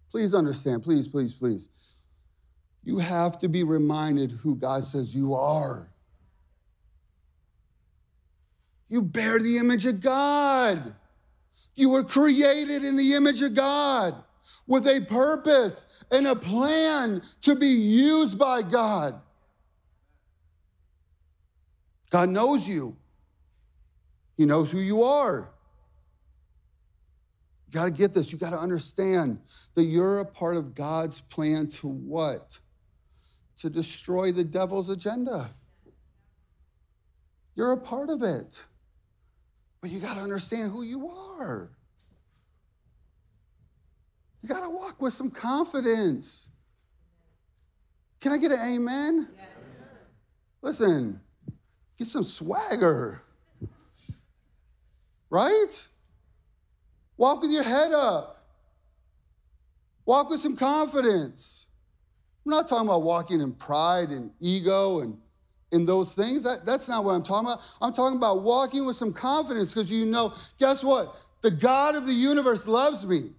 Please 0.08 0.34
understand, 0.34 0.84
please, 0.84 1.08
please, 1.08 1.34
please. 1.34 2.04
You 2.84 2.98
have 2.98 3.40
to 3.40 3.48
be 3.48 3.64
reminded 3.64 4.30
who 4.30 4.54
God 4.54 4.84
says 4.84 5.16
you 5.16 5.34
are. 5.34 5.88
You 8.88 9.02
bear 9.02 9.40
the 9.40 9.58
image 9.58 9.84
of 9.84 10.00
God. 10.00 10.78
You 11.74 11.90
were 11.90 12.04
created 12.04 12.84
in 12.84 12.96
the 12.96 13.14
image 13.14 13.42
of 13.42 13.56
God 13.56 14.14
with 14.68 14.86
a 14.86 15.04
purpose 15.08 16.04
and 16.12 16.24
a 16.28 16.36
plan 16.36 17.20
to 17.40 17.56
be 17.56 17.66
used 17.66 18.38
by 18.38 18.62
God. 18.62 19.12
God 22.12 22.28
knows 22.28 22.68
you. 22.68 22.96
He 24.36 24.44
knows 24.44 24.70
who 24.70 24.78
you 24.78 25.02
are. 25.02 25.48
You 27.66 27.72
got 27.72 27.86
to 27.86 27.90
get 27.90 28.14
this. 28.14 28.32
You 28.32 28.38
got 28.38 28.50
to 28.50 28.58
understand 28.58 29.40
that 29.74 29.84
you're 29.84 30.20
a 30.20 30.24
part 30.24 30.56
of 30.56 30.74
God's 30.74 31.20
plan 31.20 31.68
to 31.68 31.88
what? 31.88 32.58
To 33.58 33.70
destroy 33.70 34.32
the 34.32 34.44
devil's 34.44 34.88
agenda. 34.88 35.48
You're 37.54 37.72
a 37.72 37.80
part 37.80 38.10
of 38.10 38.22
it. 38.22 38.66
But 39.80 39.90
you 39.90 40.00
got 40.00 40.16
to 40.16 40.20
understand 40.20 40.70
who 40.70 40.82
you 40.82 41.08
are. 41.08 41.70
You 44.42 44.48
got 44.48 44.60
to 44.60 44.70
walk 44.70 45.00
with 45.00 45.12
some 45.12 45.30
confidence. 45.30 46.50
Can 48.20 48.32
I 48.32 48.38
get 48.38 48.52
an 48.52 48.60
amen? 48.60 49.28
Listen, 50.62 51.20
get 51.98 52.06
some 52.06 52.24
swagger 52.24 53.22
right? 55.30 55.86
Walk 57.16 57.42
with 57.42 57.50
your 57.50 57.62
head 57.62 57.92
up. 57.92 58.44
Walk 60.04 60.30
with 60.30 60.40
some 60.40 60.56
confidence. 60.56 61.68
I'm 62.44 62.50
not 62.50 62.68
talking 62.68 62.88
about 62.88 63.02
walking 63.02 63.40
in 63.40 63.52
pride 63.54 64.10
and 64.10 64.30
ego 64.40 65.00
and 65.00 65.18
in 65.72 65.84
those 65.84 66.14
things. 66.14 66.44
That, 66.44 66.64
that's 66.64 66.88
not 66.88 67.04
what 67.04 67.12
I'm 67.12 67.22
talking 67.22 67.48
about. 67.48 67.58
I'm 67.80 67.92
talking 67.92 68.16
about 68.16 68.42
walking 68.42 68.86
with 68.86 68.96
some 68.96 69.12
confidence 69.12 69.74
because 69.74 69.90
you 69.90 70.06
know, 70.06 70.32
guess 70.58 70.84
what? 70.84 71.08
The 71.42 71.50
God 71.50 71.96
of 71.96 72.06
the 72.06 72.12
universe 72.12 72.68
loves 72.68 73.06
me. 73.06 73.30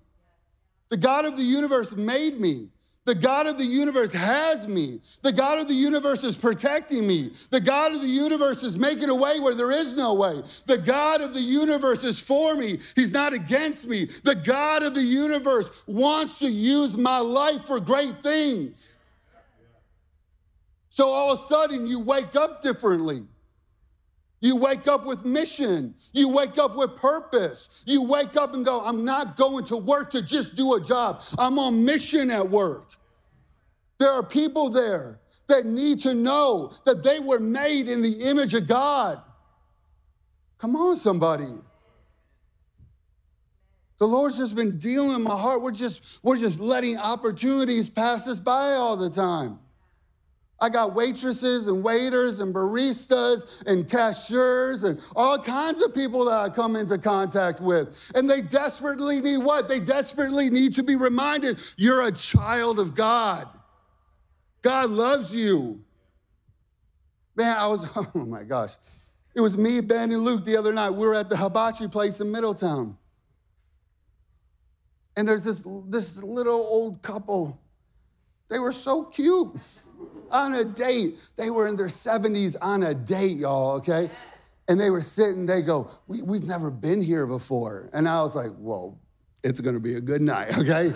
The 0.89 0.97
God 0.97 1.25
of 1.25 1.37
the 1.37 1.43
universe 1.43 1.95
made 1.95 2.39
me. 2.39 2.69
The 3.07 3.15
God 3.15 3.47
of 3.47 3.57
the 3.57 3.63
universe 3.63 4.11
has 4.11 4.67
me. 4.67 4.99
The 5.23 5.31
God 5.31 5.59
of 5.59 5.69
the 5.69 5.73
universe 5.73 6.25
is 6.25 6.35
protecting 6.35 7.07
me. 7.07 7.29
The 7.51 7.61
God 7.61 7.93
of 7.93 8.01
the 8.01 8.07
universe 8.07 8.63
is 8.63 8.77
making 8.77 9.07
a 9.07 9.15
way 9.15 9.39
where 9.39 9.55
there 9.55 9.71
is 9.71 9.95
no 9.95 10.15
way. 10.15 10.41
The 10.65 10.77
God 10.77 11.21
of 11.21 11.33
the 11.33 11.39
universe 11.39 12.03
is 12.03 12.19
for 12.21 12.55
me. 12.55 12.77
He's 12.97 13.13
not 13.13 13.31
against 13.31 13.87
me. 13.87 14.07
The 14.25 14.35
God 14.45 14.83
of 14.83 14.93
the 14.93 15.01
universe 15.01 15.85
wants 15.87 16.39
to 16.39 16.51
use 16.51 16.97
my 16.97 17.19
life 17.19 17.61
for 17.63 17.79
great 17.79 18.17
things. 18.17 18.97
So 20.89 21.07
all 21.07 21.31
of 21.31 21.39
a 21.39 21.41
sudden, 21.41 21.87
you 21.87 22.01
wake 22.01 22.35
up 22.35 22.61
differently. 22.61 23.21
You 24.41 24.57
wake 24.57 24.85
up 24.89 25.05
with 25.05 25.23
mission. 25.23 25.95
You 26.11 26.27
wake 26.27 26.57
up 26.57 26.75
with 26.75 26.97
purpose. 26.97 27.85
You 27.87 28.03
wake 28.03 28.35
up 28.35 28.53
and 28.53 28.65
go, 28.65 28.83
I'm 28.85 29.05
not 29.05 29.37
going 29.37 29.63
to 29.65 29.77
work 29.77 30.11
to 30.11 30.21
just 30.21 30.57
do 30.57 30.73
a 30.73 30.81
job. 30.81 31.21
I'm 31.39 31.57
on 31.57 31.85
mission 31.85 32.29
at 32.31 32.49
work. 32.49 32.86
There 33.99 34.11
are 34.11 34.23
people 34.23 34.69
there 34.69 35.19
that 35.47 35.65
need 35.65 35.99
to 35.99 36.13
know 36.13 36.71
that 36.85 37.03
they 37.03 37.19
were 37.19 37.39
made 37.39 37.87
in 37.87 38.01
the 38.01 38.29
image 38.29 38.53
of 38.53 38.67
God. 38.67 39.21
Come 40.57 40.75
on, 40.75 40.95
somebody. 40.95 41.45
The 43.99 44.05
Lord's 44.05 44.37
just 44.37 44.55
been 44.55 44.77
dealing 44.77 45.15
in 45.15 45.23
my 45.23 45.35
heart. 45.35 45.61
We're 45.61 45.71
just, 45.71 46.23
we're 46.23 46.37
just 46.37 46.59
letting 46.59 46.97
opportunities 46.97 47.89
pass 47.89 48.27
us 48.27 48.39
by 48.39 48.73
all 48.73 48.95
the 48.95 49.09
time. 49.09 49.59
I 50.59 50.69
got 50.69 50.95
waitresses 50.95 51.67
and 51.67 51.83
waiters 51.83 52.39
and 52.39 52.53
baristas 52.53 53.63
and 53.67 53.89
cashiers 53.89 54.83
and 54.83 54.99
all 55.15 55.37
kinds 55.37 55.85
of 55.85 55.93
people 55.93 56.25
that 56.25 56.31
I 56.31 56.49
come 56.49 56.75
into 56.75 56.97
contact 56.97 57.61
with. 57.61 58.11
And 58.15 58.27
they 58.27 58.41
desperately 58.41 59.21
need 59.21 59.37
what? 59.37 59.69
They 59.69 59.79
desperately 59.79 60.49
need 60.49 60.73
to 60.73 60.83
be 60.83 60.95
reminded 60.95 61.59
you're 61.77 62.07
a 62.07 62.11
child 62.11 62.79
of 62.79 62.95
God. 62.95 63.45
God 64.67 64.89
loves 64.89 65.33
you. 65.33 65.79
Man, 67.37 67.55
I 67.57 67.67
was, 67.67 67.89
oh 68.15 68.25
my 68.25 68.43
gosh. 68.43 68.75
It 69.33 69.39
was 69.39 69.57
me, 69.57 69.79
Ben, 69.79 70.11
and 70.11 70.23
Luke 70.23 70.43
the 70.43 70.57
other 70.57 70.73
night. 70.73 70.89
We 70.89 71.07
were 71.07 71.15
at 71.15 71.29
the 71.29 71.37
hibachi 71.37 71.87
place 71.87 72.19
in 72.19 72.29
Middletown. 72.33 72.97
And 75.15 75.25
there's 75.25 75.45
this, 75.45 75.63
this 75.87 76.21
little 76.21 76.59
old 76.59 77.01
couple. 77.01 77.57
They 78.49 78.59
were 78.59 78.73
so 78.73 79.05
cute 79.05 79.55
on 80.31 80.53
a 80.55 80.65
date. 80.65 81.13
They 81.37 81.49
were 81.49 81.69
in 81.69 81.77
their 81.77 81.87
70s 81.87 82.57
on 82.61 82.83
a 82.83 82.93
date, 82.93 83.37
y'all, 83.37 83.77
okay? 83.77 84.09
And 84.67 84.77
they 84.77 84.89
were 84.89 85.01
sitting, 85.01 85.45
they 85.45 85.61
go, 85.61 85.89
we, 86.07 86.21
We've 86.23 86.45
never 86.45 86.71
been 86.71 87.01
here 87.01 87.25
before. 87.25 87.89
And 87.93 88.05
I 88.05 88.21
was 88.21 88.35
like, 88.35 88.51
Well, 88.57 88.99
it's 89.45 89.61
gonna 89.61 89.79
be 89.79 89.95
a 89.95 90.01
good 90.01 90.21
night, 90.21 90.57
okay? 90.59 90.91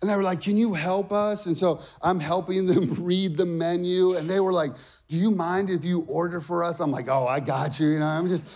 And 0.00 0.10
they 0.10 0.16
were 0.16 0.22
like, 0.22 0.40
Can 0.40 0.56
you 0.56 0.74
help 0.74 1.12
us? 1.12 1.46
And 1.46 1.56
so 1.56 1.80
I'm 2.02 2.20
helping 2.20 2.66
them 2.66 2.94
read 3.04 3.36
the 3.36 3.46
menu. 3.46 4.16
And 4.16 4.28
they 4.28 4.40
were 4.40 4.52
like, 4.52 4.70
Do 5.08 5.16
you 5.16 5.30
mind 5.30 5.70
if 5.70 5.84
you 5.84 6.04
order 6.08 6.40
for 6.40 6.64
us? 6.64 6.80
I'm 6.80 6.90
like, 6.90 7.06
Oh, 7.08 7.26
I 7.26 7.40
got 7.40 7.80
you. 7.80 7.88
You 7.88 7.98
know, 8.00 8.06
I'm 8.06 8.28
just, 8.28 8.46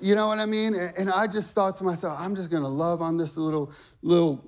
you 0.00 0.14
know 0.14 0.28
what 0.28 0.38
I 0.38 0.46
mean? 0.46 0.74
And 0.98 1.10
I 1.10 1.26
just 1.26 1.54
thought 1.54 1.76
to 1.76 1.84
myself, 1.84 2.18
I'm 2.18 2.36
just 2.36 2.50
gonna 2.50 2.68
love 2.68 3.02
on 3.02 3.16
this 3.16 3.36
little, 3.36 3.72
little 4.02 4.44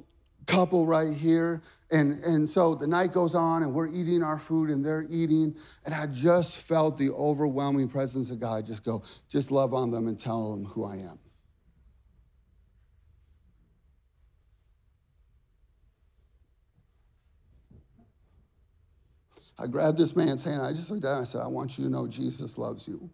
couple 0.47 0.87
right 0.87 1.13
here. 1.13 1.63
And, 1.91 2.19
and 2.25 2.49
so 2.49 2.75
the 2.75 2.87
night 2.87 3.13
goes 3.13 3.35
on 3.35 3.63
and 3.63 3.73
we're 3.73 3.89
eating 3.89 4.23
our 4.23 4.39
food 4.39 4.71
and 4.71 4.85
they're 4.85 5.07
eating. 5.09 5.55
And 5.85 5.95
I 5.95 6.07
just 6.07 6.67
felt 6.67 6.99
the 6.99 7.11
overwhelming 7.11 7.89
presence 7.89 8.31
of 8.31 8.41
God 8.41 8.67
just 8.67 8.85
go, 8.85 9.03
just 9.29 9.51
love 9.51 9.75
on 9.75 9.91
them 9.91 10.09
and 10.09 10.19
tell 10.19 10.57
them 10.57 10.65
who 10.65 10.85
I 10.85 10.97
am. 10.97 11.19
I 19.59 19.67
grabbed 19.67 19.97
this 19.97 20.15
man's 20.15 20.45
hand. 20.45 20.63
I 20.63 20.71
just 20.71 20.91
looked 20.91 21.05
at 21.05 21.15
him. 21.15 21.21
I 21.23 21.25
said, 21.25 21.41
I 21.41 21.47
want 21.47 21.79
you 21.79 21.85
to 21.85 21.91
know 21.91 22.07
Jesus 22.07 22.59
loves 22.59 22.87
you. 22.87 23.09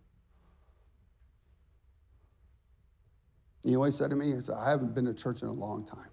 You 3.64 3.74
know 3.74 3.78
what 3.80 3.86
he 3.86 3.92
said 3.92 4.10
to 4.10 4.16
me? 4.16 4.32
He 4.32 4.40
said, 4.40 4.56
I 4.58 4.70
haven't 4.70 4.94
been 4.94 5.04
to 5.06 5.14
church 5.14 5.42
in 5.42 5.48
a 5.48 5.52
long 5.52 5.84
time. 5.84 6.10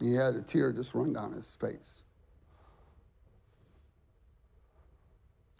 He 0.00 0.14
had 0.14 0.34
a 0.34 0.42
tear 0.42 0.72
just 0.72 0.94
run 0.94 1.12
down 1.14 1.32
his 1.32 1.56
face. 1.56 2.02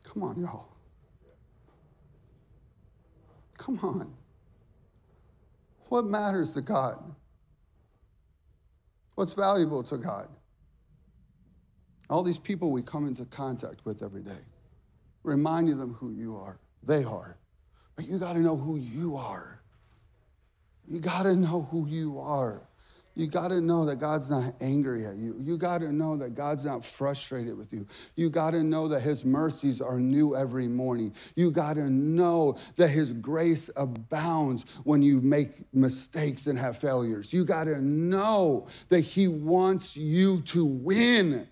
Come 0.05 0.23
on, 0.23 0.41
y'all. 0.41 0.77
Come 3.57 3.79
on. 3.83 4.13
What 5.89 6.05
matters 6.05 6.55
to 6.55 6.61
God? 6.61 7.14
What's 9.15 9.35
valuable 9.35 9.83
to 9.85 9.97
God? 9.97 10.29
All 12.11 12.23
these 12.23 12.39
people 12.39 12.71
we 12.71 12.83
come 12.83 13.07
into 13.07 13.25
contact 13.27 13.85
with 13.85 14.03
every 14.03 14.23
day, 14.23 14.43
reminding 15.23 15.79
them 15.79 15.95
who 15.95 16.11
you 16.13 16.37
are. 16.37 16.59
They 16.83 17.05
are. 17.05 17.39
But 17.97 18.07
you 18.07 18.19
got 18.19 18.35
to 18.35 18.41
know 18.41 18.57
who 18.57 18.77
you 18.77 19.17
are. 19.17 19.63
You 20.87 21.01
got 21.01 21.23
to 21.23 21.35
know 21.35 21.63
who 21.63 21.87
you 21.87 22.19
are. 22.19 22.61
You 23.17 23.29
got 23.29 23.49
to 23.49 23.61
know 23.61 23.85
that 23.87 23.97
God's 23.97 24.29
not 24.29 24.55
angry 24.61 25.07
at 25.07 25.15
you. 25.15 25.37
You 25.39 25.57
got 25.57 25.81
to 25.83 25.93
know 25.93 26.17
that 26.17 26.35
God's 26.35 26.65
not 26.65 26.85
frustrated 26.85 27.57
with 27.57 27.73
you. 27.73 27.87
You 28.17 28.29
got 28.29 28.51
to 28.51 28.65
know 28.65 28.89
that 28.89 29.03
His 29.03 29.25
mercies 29.25 29.81
are 29.81 30.01
new 30.01 30.35
every 30.35 30.67
morning. 30.67 31.15
You 31.37 31.53
got 31.53 31.75
to 31.75 31.89
know 31.89 32.59
that 32.75 32.89
His 32.89 33.13
grace 33.13 33.71
abounds 33.77 34.81
when 34.83 35.01
you 35.01 35.21
make 35.21 35.51
mistakes 35.73 36.49
and 36.49 36.59
have 36.59 36.77
failures. 36.77 37.33
You 37.33 37.45
got 37.45 37.65
to 37.65 37.81
know 37.81 38.67
that 38.89 39.01
He 39.01 39.29
wants 39.29 39.97
you 39.97 40.41
to 40.47 40.65
win. 40.65 41.47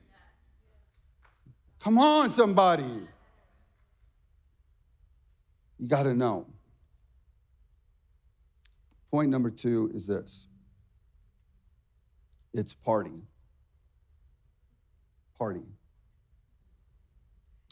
Come 1.79 1.97
on, 1.99 2.31
somebody. 2.31 2.83
You 5.79 5.89
got 5.89 6.05
to 6.05 6.15
know. 6.15 6.47
Point 9.13 9.31
number 9.31 9.51
two 9.51 9.91
is 9.95 10.09
this 10.09 10.49
it's 12.55 12.75
party. 12.75 13.23
Party. 15.39 15.65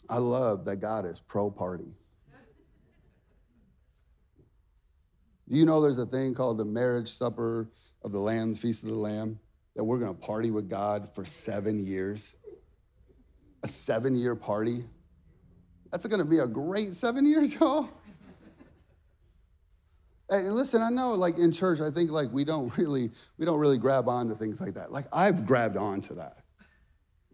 I 0.09 0.19
love 0.19 0.65
that 0.65 0.77
God 0.77 1.05
is 1.07 1.21
pro 1.21 1.51
party. 1.51 1.93
Do 5.49 5.57
you 5.57 5.65
know 5.65 5.81
there's 5.81 5.99
a 5.99 6.07
thing 6.07 6.35
called 6.35 6.59
the 6.59 6.65
marriage 6.65 7.09
supper 7.09 7.69
of 8.03 8.13
the 8.13 8.19
Lamb, 8.19 8.53
the 8.53 8.59
Feast 8.59 8.85
of 8.85 8.89
the 8.89 8.95
Lamb, 8.95 9.39
that 9.75 9.85
we're 9.85 9.99
gonna 9.99 10.15
party 10.15 10.51
with 10.51 10.69
God 10.69 11.13
for 11.15 11.25
seven 11.25 11.85
years? 11.85 12.37
A 13.63 13.69
seven 13.69 14.17
year 14.17 14.35
party? 14.35 14.81
That's 15.91 16.07
gonna 16.07 16.25
be 16.25 16.39
a 16.39 16.47
great 16.47 16.89
seven 16.89 17.27
years, 17.27 17.55
y'all. 17.61 17.89
And 20.31 20.55
listen, 20.55 20.81
I 20.81 20.91
know 20.91 21.13
like 21.13 21.39
in 21.39 21.53
church, 21.53 21.81
I 21.81 21.91
think 21.91 22.11
like 22.11 22.29
we 22.33 22.45
don't 22.45 22.75
really, 22.79 23.11
we 23.39 23.45
don't 23.45 23.59
really 23.59 23.79
grab 23.79 24.09
on 24.09 24.29
to 24.29 24.35
things 24.35 24.61
like 24.61 24.75
that. 24.75 24.93
Like 24.93 25.07
I've 25.13 25.47
grabbed 25.47 25.77
on 25.77 26.01
to 26.03 26.15
that. 26.15 26.41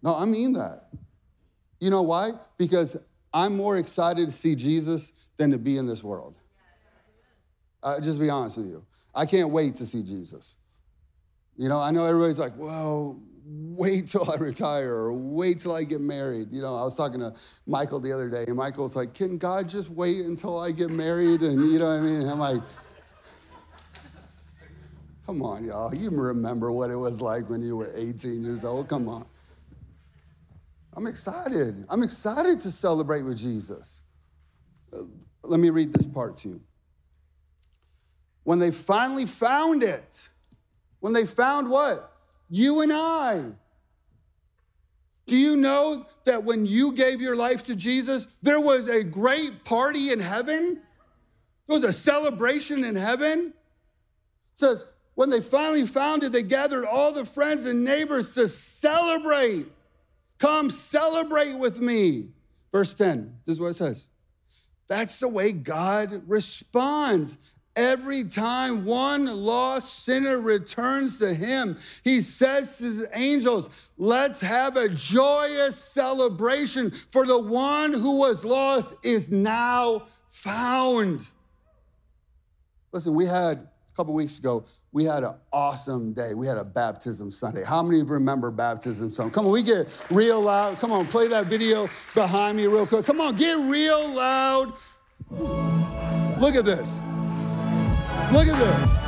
No, 0.02 0.16
I 0.16 0.24
mean 0.24 0.52
that. 0.54 0.88
You 1.80 1.90
know 1.90 2.02
why? 2.02 2.30
Because 2.58 2.96
I'm 3.32 3.56
more 3.56 3.78
excited 3.78 4.26
to 4.26 4.32
see 4.32 4.54
Jesus 4.54 5.28
than 5.36 5.50
to 5.50 5.58
be 5.58 5.76
in 5.76 5.86
this 5.86 6.02
world. 6.02 6.38
Uh, 7.82 8.00
just 8.00 8.18
be 8.18 8.30
honest 8.30 8.56
with 8.56 8.66
you. 8.66 8.84
I 9.14 9.26
can't 9.26 9.50
wait 9.50 9.76
to 9.76 9.86
see 9.86 10.02
Jesus. 10.02 10.56
You 11.56 11.68
know, 11.68 11.80
I 11.80 11.90
know 11.90 12.04
everybody's 12.04 12.38
like, 12.38 12.52
well, 12.58 13.20
wait 13.44 14.08
till 14.08 14.30
I 14.30 14.36
retire 14.36 14.92
or 14.92 15.12
wait 15.12 15.60
till 15.60 15.74
I 15.74 15.84
get 15.84 16.00
married. 16.00 16.48
You 16.50 16.62
know, 16.62 16.74
I 16.76 16.82
was 16.82 16.96
talking 16.96 17.20
to 17.20 17.34
Michael 17.66 18.00
the 18.00 18.12
other 18.12 18.28
day, 18.28 18.44
and 18.46 18.56
Michael's 18.56 18.96
like, 18.96 19.14
can 19.14 19.38
God 19.38 19.68
just 19.68 19.90
wait 19.90 20.24
until 20.24 20.60
I 20.60 20.70
get 20.70 20.90
married? 20.90 21.42
And 21.42 21.70
you 21.70 21.78
know 21.78 21.86
what 21.86 22.00
I 22.00 22.00
mean? 22.00 22.28
I'm 22.28 22.38
like, 22.38 22.60
Come 25.26 25.42
on, 25.42 25.64
y'all. 25.64 25.92
You 25.92 26.10
remember 26.10 26.70
what 26.70 26.90
it 26.90 26.96
was 26.96 27.20
like 27.20 27.50
when 27.50 27.60
you 27.60 27.76
were 27.76 27.90
18 27.96 28.44
years 28.44 28.64
old. 28.64 28.88
Come 28.88 29.08
on. 29.08 29.26
I'm 30.94 31.08
excited. 31.08 31.84
I'm 31.90 32.04
excited 32.04 32.60
to 32.60 32.70
celebrate 32.70 33.22
with 33.22 33.36
Jesus. 33.36 34.02
Uh, 34.92 35.02
let 35.42 35.58
me 35.58 35.70
read 35.70 35.92
this 35.92 36.06
part 36.06 36.36
to 36.38 36.50
you. 36.50 36.60
When 38.44 38.60
they 38.60 38.70
finally 38.70 39.26
found 39.26 39.82
it, 39.82 40.28
when 41.00 41.12
they 41.12 41.26
found 41.26 41.68
what? 41.68 42.12
You 42.48 42.82
and 42.82 42.92
I. 42.92 43.50
Do 45.26 45.36
you 45.36 45.56
know 45.56 46.06
that 46.24 46.44
when 46.44 46.66
you 46.66 46.92
gave 46.92 47.20
your 47.20 47.34
life 47.34 47.64
to 47.64 47.74
Jesus, 47.74 48.36
there 48.42 48.60
was 48.60 48.88
a 48.88 49.02
great 49.02 49.64
party 49.64 50.12
in 50.12 50.20
heaven? 50.20 50.80
There 51.66 51.74
was 51.74 51.82
a 51.82 51.92
celebration 51.92 52.84
in 52.84 52.94
heaven. 52.94 53.52
It 54.52 54.58
says, 54.58 54.92
when 55.16 55.30
they 55.30 55.40
finally 55.40 55.86
found 55.86 56.22
it, 56.22 56.30
they 56.30 56.42
gathered 56.42 56.84
all 56.84 57.10
the 57.10 57.24
friends 57.24 57.64
and 57.64 57.82
neighbors 57.82 58.34
to 58.34 58.46
celebrate. 58.48 59.64
Come 60.38 60.70
celebrate 60.70 61.54
with 61.54 61.80
me. 61.80 62.28
Verse 62.70 62.92
10, 62.94 63.34
this 63.46 63.54
is 63.54 63.60
what 63.60 63.68
it 63.68 63.74
says. 63.74 64.08
That's 64.88 65.18
the 65.18 65.28
way 65.28 65.52
God 65.52 66.10
responds. 66.28 67.38
Every 67.74 68.24
time 68.24 68.84
one 68.84 69.24
lost 69.24 70.04
sinner 70.04 70.38
returns 70.38 71.18
to 71.20 71.32
him, 71.32 71.76
he 72.04 72.20
says 72.20 72.78
to 72.78 72.84
his 72.84 73.08
angels, 73.14 73.90
Let's 73.96 74.42
have 74.42 74.76
a 74.76 74.88
joyous 74.88 75.82
celebration, 75.82 76.90
for 76.90 77.24
the 77.24 77.40
one 77.40 77.94
who 77.94 78.18
was 78.18 78.44
lost 78.44 78.94
is 79.02 79.32
now 79.32 80.02
found. 80.28 81.26
Listen, 82.92 83.14
we 83.14 83.24
had 83.24 83.66
couple 83.96 84.12
weeks 84.12 84.38
ago, 84.38 84.64
we 84.92 85.04
had 85.04 85.24
an 85.24 85.34
awesome 85.52 86.12
day. 86.12 86.34
We 86.34 86.46
had 86.46 86.58
a 86.58 86.64
baptism 86.64 87.30
Sunday. 87.30 87.64
How 87.64 87.82
many 87.82 88.00
of 88.00 88.08
you 88.08 88.12
remember 88.12 88.50
baptism 88.50 89.10
Sunday? 89.10 89.32
Come 89.32 89.46
on, 89.46 89.52
we 89.52 89.62
get 89.62 89.86
real 90.10 90.40
loud. 90.42 90.78
Come 90.78 90.92
on, 90.92 91.06
play 91.06 91.28
that 91.28 91.46
video 91.46 91.88
behind 92.14 92.58
me 92.58 92.66
real 92.66 92.86
quick. 92.86 93.06
Come 93.06 93.20
on, 93.20 93.34
get 93.36 93.54
real 93.70 94.08
loud. 94.10 94.72
Look 96.38 96.54
at 96.54 96.64
this. 96.66 97.00
Look 98.32 98.46
at 98.48 98.58
this. 98.58 99.05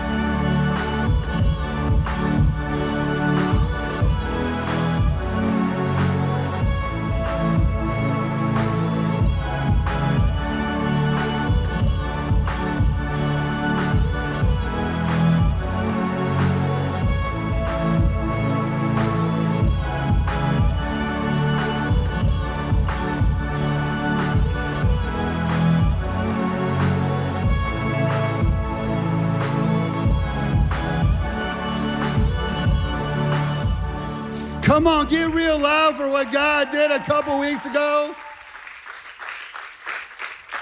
Get 35.08 35.32
real 35.32 35.58
loud 35.58 35.96
for 35.96 36.08
what 36.08 36.32
God 36.32 36.70
did 36.70 36.90
a 36.90 36.98
couple 36.98 37.38
weeks 37.38 37.66
ago. 37.66 38.14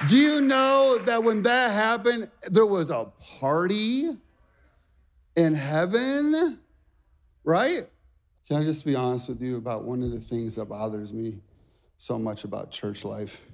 Do 0.09 0.19
you 0.19 0.41
know 0.41 0.99
that 1.05 1.23
when 1.23 1.43
that 1.43 1.73
happened, 1.73 2.31
there 2.51 2.67
was 2.67 2.91
a 2.91 3.11
party 3.41 4.09
in 5.37 5.55
heaven? 5.55 6.59
Right? 7.45 7.81
Can 8.47 8.59
I 8.59 8.63
just 8.63 8.85
be 8.85 8.95
honest 8.95 9.29
with 9.29 9.41
you 9.41 9.57
about 9.57 9.85
one 9.85 10.03
of 10.03 10.13
the 10.13 10.21
things 10.21 10.57
that 10.57 10.69
bothers 10.69 11.13
me 11.13 11.41
so 11.97 12.19
much 12.19 12.45
about 12.45 12.71
church 12.71 13.05
life? 13.05 13.45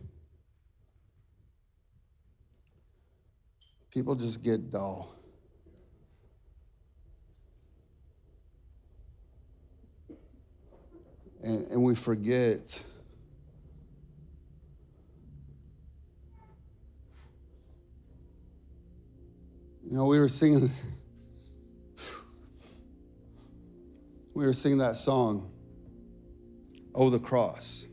People 3.90 4.14
just 4.14 4.42
get 4.42 4.70
dull. 4.70 5.14
And, 11.42 11.66
and 11.70 11.83
we 11.83 11.94
forget. 11.94 12.83
You 19.88 19.98
know, 19.98 20.07
we 20.07 20.18
were 20.18 20.28
singing, 20.28 20.70
we 24.35 24.46
were 24.46 24.55
singing 24.55 24.78
that 24.78 24.96
song, 24.96 25.50
Oh, 26.94 27.11
the 27.11 27.18
Cross. 27.18 27.87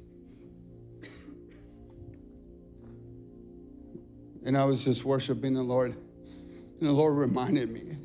And 4.46 4.58
I 4.58 4.64
was 4.64 4.86
just 4.86 5.04
worshiping 5.04 5.54
the 5.54 5.64
Lord, 5.64 5.92
and 5.92 6.88
the 6.88 6.94
Lord 6.94 7.18
reminded 7.18 7.70
me 7.70 7.98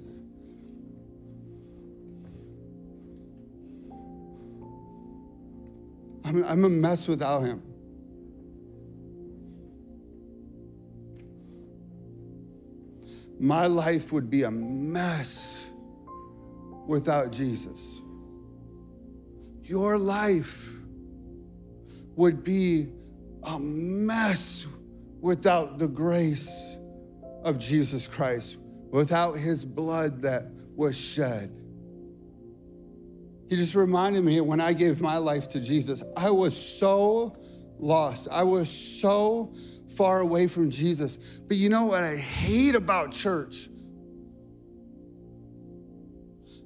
I'm, 6.35 6.45
I'm 6.45 6.65
a 6.65 6.69
mess 6.69 7.07
without 7.07 7.41
him. 7.43 7.63
My 13.41 13.67
life 13.67 14.13
would 14.13 14.31
be 14.31 14.45
a 14.45 14.51
mess 14.51 15.71
without 16.87 17.33
Jesus. 17.33 18.01
Your 19.63 19.99
life 19.99 20.73
would 22.17 22.45
be 22.45 22.93
a 23.53 23.59
mess 23.59 24.67
without 25.21 25.79
the 25.79 25.89
grace 25.89 26.79
of 27.45 27.59
Jesus 27.59 28.07
Christ, 28.07 28.59
without 28.91 29.33
his 29.33 29.65
blood 29.65 30.23
that 30.23 30.43
was 30.77 30.99
shed. 30.99 31.51
He 33.55 33.61
just 33.61 33.77
reminded 33.77 34.25
me 34.25 34.41
when 34.41 34.61
I 34.61 34.73
gave 34.73 35.01
my 35.01 35.17
life 35.17 35.49
to 35.51 35.61
Jesus, 35.61 36.03
I 36.17 36.29
was 36.29 36.61
so 36.61 37.37
lost. 37.79 38.27
I 38.33 38.43
was 38.43 38.69
so 38.69 39.55
far 39.97 40.19
away 40.19 40.49
from 40.49 40.71
Jesus. 40.71 41.39
But 41.39 41.57
you 41.57 41.69
know 41.69 41.85
what 41.87 42.03
I 42.03 42.17
hate 42.17 42.75
about 42.75 43.13
church? 43.13 43.69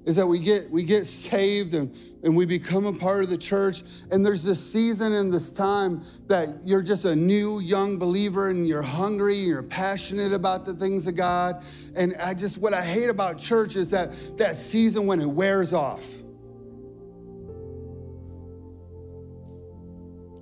Is 0.05 0.15
that 0.15 0.25
we 0.25 0.39
get 0.39 0.63
we 0.71 0.83
get 0.83 1.05
saved 1.05 1.75
and, 1.75 1.95
and 2.23 2.35
we 2.35 2.47
become 2.47 2.87
a 2.87 2.93
part 2.93 3.23
of 3.23 3.29
the 3.29 3.37
church. 3.37 3.83
And 4.09 4.25
there's 4.25 4.43
this 4.43 4.59
season 4.73 5.13
and 5.13 5.31
this 5.31 5.51
time 5.51 6.01
that 6.25 6.47
you're 6.63 6.81
just 6.81 7.05
a 7.05 7.15
new 7.15 7.59
young 7.59 7.99
believer 7.99 8.49
and 8.49 8.67
you're 8.67 8.81
hungry 8.81 9.37
and 9.37 9.47
you're 9.47 9.61
passionate 9.61 10.33
about 10.33 10.65
the 10.65 10.73
things 10.73 11.05
of 11.05 11.15
God. 11.15 11.53
And 11.95 12.15
I 12.25 12.33
just 12.33 12.59
what 12.59 12.73
I 12.73 12.83
hate 12.83 13.11
about 13.11 13.37
church 13.37 13.75
is 13.75 13.91
that 13.91 14.09
that 14.39 14.55
season 14.55 15.05
when 15.05 15.21
it 15.21 15.29
wears 15.29 15.71
off 15.71 16.18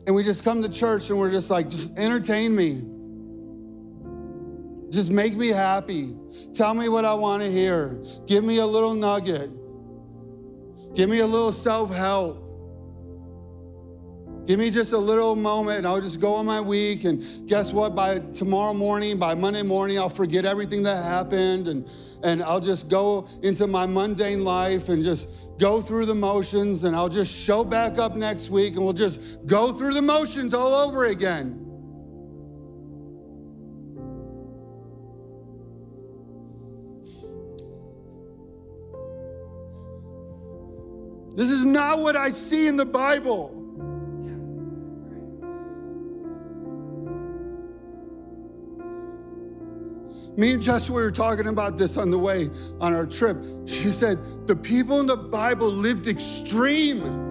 and 0.08 0.16
we 0.16 0.24
just 0.24 0.46
come 0.46 0.64
to 0.64 0.70
church 0.70 1.10
and 1.10 1.20
we're 1.20 1.30
just 1.30 1.52
like, 1.52 1.70
just 1.70 2.00
entertain 2.00 2.56
me. 2.56 2.82
Just 4.90 5.12
make 5.12 5.36
me 5.36 5.50
happy. 5.50 6.16
Tell 6.54 6.74
me 6.74 6.88
what 6.88 7.04
I 7.04 7.14
want 7.14 7.44
to 7.44 7.52
hear. 7.52 8.02
Give 8.26 8.42
me 8.46 8.60
a 8.60 8.66
little 8.66 8.94
nugget. 8.94 9.50
Give 10.96 11.10
me 11.10 11.20
a 11.20 11.26
little 11.26 11.52
self 11.52 11.94
help. 11.94 12.46
Give 14.48 14.58
me 14.58 14.70
just 14.70 14.94
a 14.94 14.98
little 14.98 15.36
moment 15.36 15.80
and 15.80 15.88
I'll 15.88 16.00
just 16.00 16.22
go 16.22 16.36
on 16.36 16.46
my 16.46 16.62
week. 16.62 17.04
And 17.04 17.22
guess 17.50 17.74
what? 17.74 17.94
By 17.94 18.20
tomorrow 18.34 18.74
morning, 18.74 19.20
by 19.20 19.36
Monday 19.36 19.62
morning, 19.62 20.00
I'll 20.00 20.08
forget 20.08 20.46
everything 20.46 20.84
that 20.84 21.04
happened 21.04 21.68
and, 21.68 21.86
and 22.24 22.42
I'll 22.42 22.62
just 22.62 22.90
go 22.90 23.28
into 23.44 23.68
my 23.68 23.86
mundane 23.86 24.46
life 24.46 24.88
and 24.88 25.04
just 25.04 25.47
go 25.60 25.82
through 25.82 26.06
the 26.06 26.16
motions 26.16 26.84
and 26.84 26.96
I'll 26.96 27.10
just 27.10 27.36
show 27.36 27.64
back 27.64 27.98
up 27.98 28.16
next 28.16 28.50
week 28.50 28.76
and 28.76 28.84
we'll 28.84 28.94
just 28.94 29.46
go 29.46 29.74
through 29.74 29.94
the 29.94 30.02
motions 30.02 30.54
all 30.54 30.74
over 30.74 31.08
again. 31.08 31.64
This 41.36 41.52
is 41.52 41.66
not 41.66 42.00
what 42.00 42.16
I 42.16 42.30
see 42.30 42.68
in 42.68 42.78
the 42.78 42.86
Bible. 42.86 43.57
Me 50.38 50.54
and 50.54 50.62
Joshua 50.62 50.96
were 50.96 51.12
talking 51.12 51.48
about 51.48 51.80
this 51.80 51.98
on 51.98 52.12
the 52.12 52.18
way 52.18 52.52
on 52.80 52.94
our 52.94 53.08
trip. 53.08 53.38
She 53.66 53.90
said, 53.90 54.20
The 54.46 54.56
people 54.56 55.00
in 55.00 55.08
the 55.08 55.18
Bible 55.18 55.68
lived 55.68 56.08
extreme. 56.08 57.26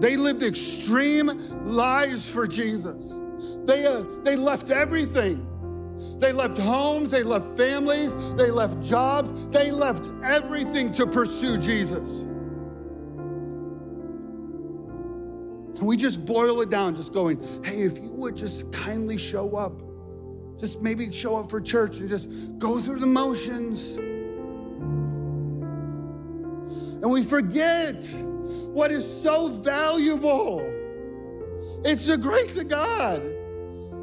They 0.00 0.16
lived 0.16 0.42
extreme 0.42 1.30
lives 1.62 2.32
for 2.32 2.48
Jesus. 2.48 3.16
They, 3.64 3.86
uh, 3.86 4.02
they 4.24 4.34
left 4.34 4.70
everything. 4.70 5.46
They 6.18 6.32
left 6.32 6.58
homes, 6.58 7.12
they 7.12 7.22
left 7.22 7.56
families, 7.56 8.16
they 8.34 8.50
left 8.50 8.82
jobs, 8.82 9.46
they 9.48 9.70
left 9.70 10.08
everything 10.24 10.90
to 10.94 11.06
pursue 11.06 11.58
Jesus. 11.58 12.26
We 15.80 15.96
just 15.96 16.26
boil 16.26 16.60
it 16.60 16.70
down, 16.70 16.96
just 16.96 17.12
going, 17.12 17.38
hey, 17.64 17.82
if 17.82 18.00
you 18.00 18.12
would 18.14 18.36
just 18.36 18.72
kindly 18.72 19.16
show 19.18 19.56
up 19.56 19.72
just 20.62 20.80
maybe 20.80 21.10
show 21.10 21.36
up 21.36 21.50
for 21.50 21.60
church 21.60 21.98
and 21.98 22.08
just 22.08 22.56
go 22.60 22.78
through 22.78 23.00
the 23.00 23.06
motions. 23.06 23.96
And 27.02 27.10
we 27.10 27.24
forget 27.24 27.96
what 28.68 28.92
is 28.92 29.04
so 29.04 29.48
valuable. 29.48 30.60
It's 31.84 32.06
the 32.06 32.16
grace 32.16 32.56
of 32.56 32.68
God. 32.68 33.20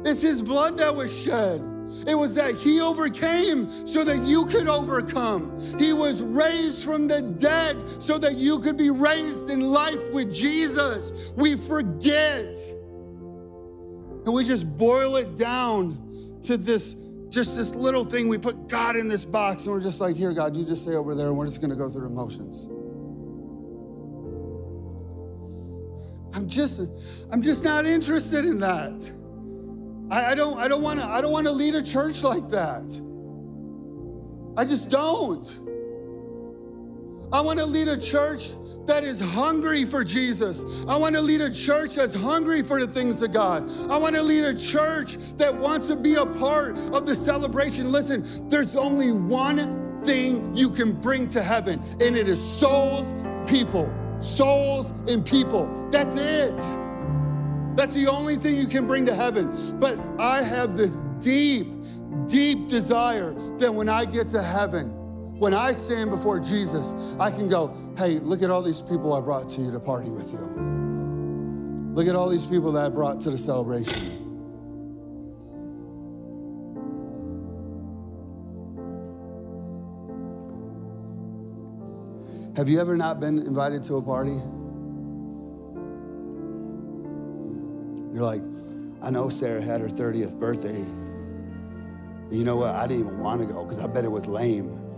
It's 0.04 0.20
His 0.20 0.42
blood 0.42 0.76
that 0.76 0.94
was 0.94 1.24
shed. 1.24 1.62
It 2.06 2.14
was 2.14 2.34
that 2.34 2.54
He 2.56 2.82
overcame 2.82 3.66
so 3.86 4.04
that 4.04 4.18
you 4.26 4.44
could 4.44 4.68
overcome. 4.68 5.58
He 5.78 5.94
was 5.94 6.22
raised 6.22 6.84
from 6.84 7.08
the 7.08 7.22
dead 7.22 7.74
so 8.02 8.18
that 8.18 8.34
you 8.34 8.58
could 8.58 8.76
be 8.76 8.90
raised 8.90 9.50
in 9.50 9.62
life 9.62 10.12
with 10.12 10.30
Jesus. 10.30 11.32
We 11.38 11.56
forget. 11.56 12.54
And 14.26 14.34
we 14.34 14.44
just 14.44 14.76
boil 14.76 15.16
it 15.16 15.38
down 15.38 16.09
to 16.44 16.56
this 16.56 16.94
just 17.30 17.56
this 17.56 17.74
little 17.74 18.04
thing. 18.04 18.28
We 18.28 18.38
put 18.38 18.68
God 18.68 18.96
in 18.96 19.08
this 19.08 19.24
box 19.24 19.64
and 19.64 19.72
we're 19.72 19.80
just 19.80 20.00
like, 20.00 20.16
here, 20.16 20.32
God, 20.32 20.56
you 20.56 20.64
just 20.64 20.82
stay 20.82 20.94
over 20.94 21.14
there 21.14 21.28
and 21.28 21.36
we're 21.36 21.46
just 21.46 21.60
going 21.60 21.70
to 21.70 21.76
go 21.76 21.88
through 21.88 22.06
emotions. 22.06 22.68
I'm 26.34 26.48
just, 26.48 27.32
I'm 27.32 27.42
just 27.42 27.64
not 27.64 27.86
interested 27.86 28.44
in 28.44 28.60
that. 28.60 29.12
I, 30.10 30.32
I 30.32 30.34
don't, 30.34 30.58
I 30.58 30.68
don't 30.68 30.82
want 30.82 30.98
to, 31.00 31.06
I 31.06 31.20
don't 31.20 31.32
want 31.32 31.46
to 31.46 31.52
lead 31.52 31.74
a 31.74 31.82
church 31.82 32.22
like 32.22 32.48
that. 32.50 33.00
I 34.56 34.64
just 34.64 34.90
don't. 34.90 35.46
I 37.32 37.40
want 37.40 37.60
to 37.60 37.66
lead 37.66 37.88
a 37.88 38.00
church 38.00 38.50
that 38.86 39.04
is 39.04 39.20
hungry 39.20 39.84
for 39.84 40.02
Jesus. 40.02 40.84
I 40.86 40.96
want 40.96 41.14
to 41.14 41.20
lead 41.20 41.40
a 41.40 41.52
church 41.52 41.94
that's 41.94 42.14
hungry 42.14 42.62
for 42.62 42.80
the 42.80 42.90
things 42.90 43.22
of 43.22 43.32
God. 43.32 43.62
I 43.90 43.98
want 43.98 44.14
to 44.14 44.22
lead 44.22 44.44
a 44.44 44.58
church 44.58 45.16
that 45.36 45.54
wants 45.54 45.88
to 45.88 45.96
be 45.96 46.14
a 46.14 46.26
part 46.26 46.76
of 46.92 47.06
the 47.06 47.14
celebration. 47.14 47.92
Listen, 47.92 48.48
there's 48.48 48.76
only 48.76 49.12
one 49.12 50.02
thing 50.02 50.56
you 50.56 50.70
can 50.70 50.98
bring 51.00 51.28
to 51.28 51.42
heaven, 51.42 51.80
and 52.00 52.16
it 52.16 52.26
is 52.28 52.42
souls, 52.42 53.14
people. 53.48 53.92
Souls 54.20 54.90
and 55.08 55.24
people. 55.24 55.88
That's 55.90 56.14
it. 56.14 56.56
That's 57.76 57.94
the 57.94 58.08
only 58.10 58.36
thing 58.36 58.56
you 58.56 58.66
can 58.66 58.86
bring 58.86 59.06
to 59.06 59.14
heaven. 59.14 59.78
But 59.78 59.98
I 60.18 60.42
have 60.42 60.76
this 60.76 60.94
deep, 61.20 61.66
deep 62.26 62.68
desire 62.68 63.32
that 63.58 63.72
when 63.72 63.88
I 63.88 64.04
get 64.04 64.28
to 64.28 64.42
heaven, 64.42 64.96
when 65.38 65.54
I 65.54 65.72
stand 65.72 66.10
before 66.10 66.38
Jesus, 66.38 67.16
I 67.18 67.30
can 67.30 67.48
go, 67.48 67.74
hey, 68.00 68.18
look 68.20 68.42
at 68.42 68.50
all 68.50 68.62
these 68.62 68.80
people 68.80 69.12
I 69.12 69.20
brought 69.20 69.50
to 69.50 69.60
you 69.60 69.70
to 69.72 69.78
party 69.78 70.08
with 70.10 70.32
you. 70.32 70.38
Look 71.94 72.08
at 72.08 72.16
all 72.16 72.30
these 72.30 72.46
people 72.46 72.72
that 72.72 72.86
I 72.86 72.88
brought 72.88 73.20
to 73.22 73.30
the 73.30 73.36
celebration. 73.36 74.16
Have 82.56 82.70
you 82.70 82.80
ever 82.80 82.96
not 82.96 83.20
been 83.20 83.38
invited 83.38 83.84
to 83.84 83.96
a 83.96 84.02
party? 84.02 84.40
You're 88.14 88.24
like, 88.24 88.40
I 89.02 89.10
know 89.10 89.28
Sarah 89.28 89.60
had 89.60 89.82
her 89.82 89.88
30th 89.88 90.40
birthday. 90.40 90.78
You 92.34 92.44
know 92.44 92.56
what? 92.56 92.74
I 92.74 92.86
didn't 92.86 93.06
even 93.06 93.18
want 93.20 93.42
to 93.42 93.46
go 93.46 93.62
because 93.62 93.84
I 93.84 93.86
bet 93.86 94.04
it 94.04 94.10
was 94.10 94.26
lame. 94.26 94.89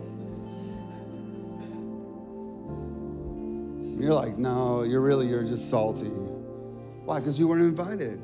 You're 4.02 4.14
like, 4.14 4.36
no, 4.36 4.82
you're 4.82 5.00
really, 5.00 5.28
you're 5.28 5.44
just 5.44 5.70
salty. 5.70 6.06
Why? 6.06 7.20
Because 7.20 7.38
you 7.38 7.46
weren't 7.46 7.62
invited. 7.62 8.18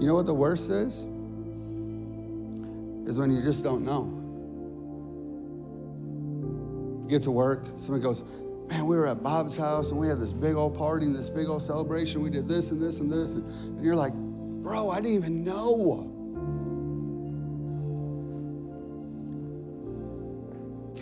You 0.00 0.08
know 0.08 0.16
what 0.16 0.26
the 0.26 0.34
worst 0.34 0.70
is? 0.70 1.04
Is 3.08 3.16
when 3.16 3.30
you 3.30 3.40
just 3.42 3.62
don't 3.62 3.84
know. 3.84 4.10
You 7.04 7.08
get 7.08 7.22
to 7.22 7.30
work, 7.30 7.64
somebody 7.76 8.02
goes, 8.02 8.24
Man, 8.68 8.86
we 8.86 8.96
were 8.96 9.06
at 9.06 9.22
Bob's 9.22 9.56
house 9.56 9.92
and 9.92 10.00
we 10.00 10.08
had 10.08 10.18
this 10.18 10.32
big 10.32 10.56
old 10.56 10.76
party 10.76 11.06
and 11.06 11.14
this 11.14 11.30
big 11.30 11.46
old 11.46 11.62
celebration. 11.62 12.22
We 12.22 12.30
did 12.30 12.48
this 12.48 12.72
and 12.72 12.82
this 12.82 12.98
and 12.98 13.12
this. 13.12 13.36
And 13.36 13.84
you're 13.84 13.94
like, 13.94 14.14
Bro, 14.14 14.90
I 14.90 14.96
didn't 14.96 15.14
even 15.14 15.44
know. 15.44 16.10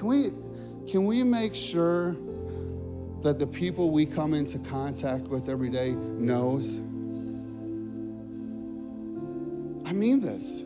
Can 0.03 0.09
we, 0.09 0.31
can 0.91 1.05
we 1.05 1.23
make 1.23 1.55
sure 1.55 2.17
that 3.23 3.39
the 3.39 3.47
people 3.47 3.93
we 3.93 4.05
come 4.05 4.35
into 4.35 4.59
contact 4.59 5.29
with 5.29 5.49
every 5.49 5.71
day 5.71 5.91
knows? 5.93 6.79
I 9.89 9.93
mean 9.93 10.19
this. 10.19 10.65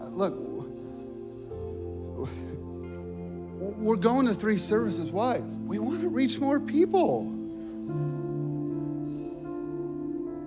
Uh, 0.00 0.08
look, 0.08 0.32
we're 3.76 3.96
going 3.96 4.26
to 4.26 4.32
three 4.32 4.56
services. 4.56 5.10
Why? 5.10 5.40
We 5.66 5.78
want 5.80 6.00
to 6.00 6.08
reach 6.08 6.40
more 6.40 6.60
people. 6.60 7.26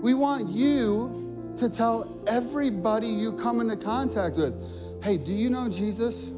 We 0.01 0.15
want 0.15 0.49
you 0.49 1.53
to 1.57 1.69
tell 1.69 2.23
everybody 2.27 3.05
you 3.05 3.33
come 3.33 3.61
into 3.61 3.77
contact 3.77 4.35
with 4.35 4.86
Hey, 5.07 5.15
do 5.15 5.31
you 5.31 5.49
know 5.49 5.69
Jesus? 5.69 6.31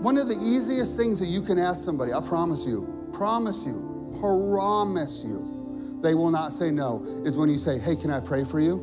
One 0.00 0.16
of 0.16 0.28
the 0.28 0.38
easiest 0.42 0.96
things 0.96 1.20
that 1.20 1.26
you 1.26 1.42
can 1.42 1.58
ask 1.58 1.84
somebody, 1.84 2.10
I 2.14 2.22
promise 2.26 2.66
you, 2.66 2.88
promise 3.12 3.66
you, 3.66 4.16
promise 4.18 5.22
you, 5.22 5.98
they 6.02 6.14
will 6.14 6.30
not 6.30 6.54
say 6.54 6.70
no, 6.70 7.04
is 7.26 7.36
when 7.36 7.50
you 7.50 7.58
say, 7.58 7.78
Hey, 7.78 7.96
can 7.96 8.10
I 8.10 8.20
pray 8.20 8.44
for 8.44 8.60
you? 8.60 8.80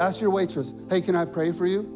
Ask 0.00 0.20
your 0.20 0.32
waitress, 0.32 0.72
Hey, 0.90 1.00
can 1.00 1.14
I 1.14 1.24
pray 1.24 1.52
for 1.52 1.66
you? 1.66 1.86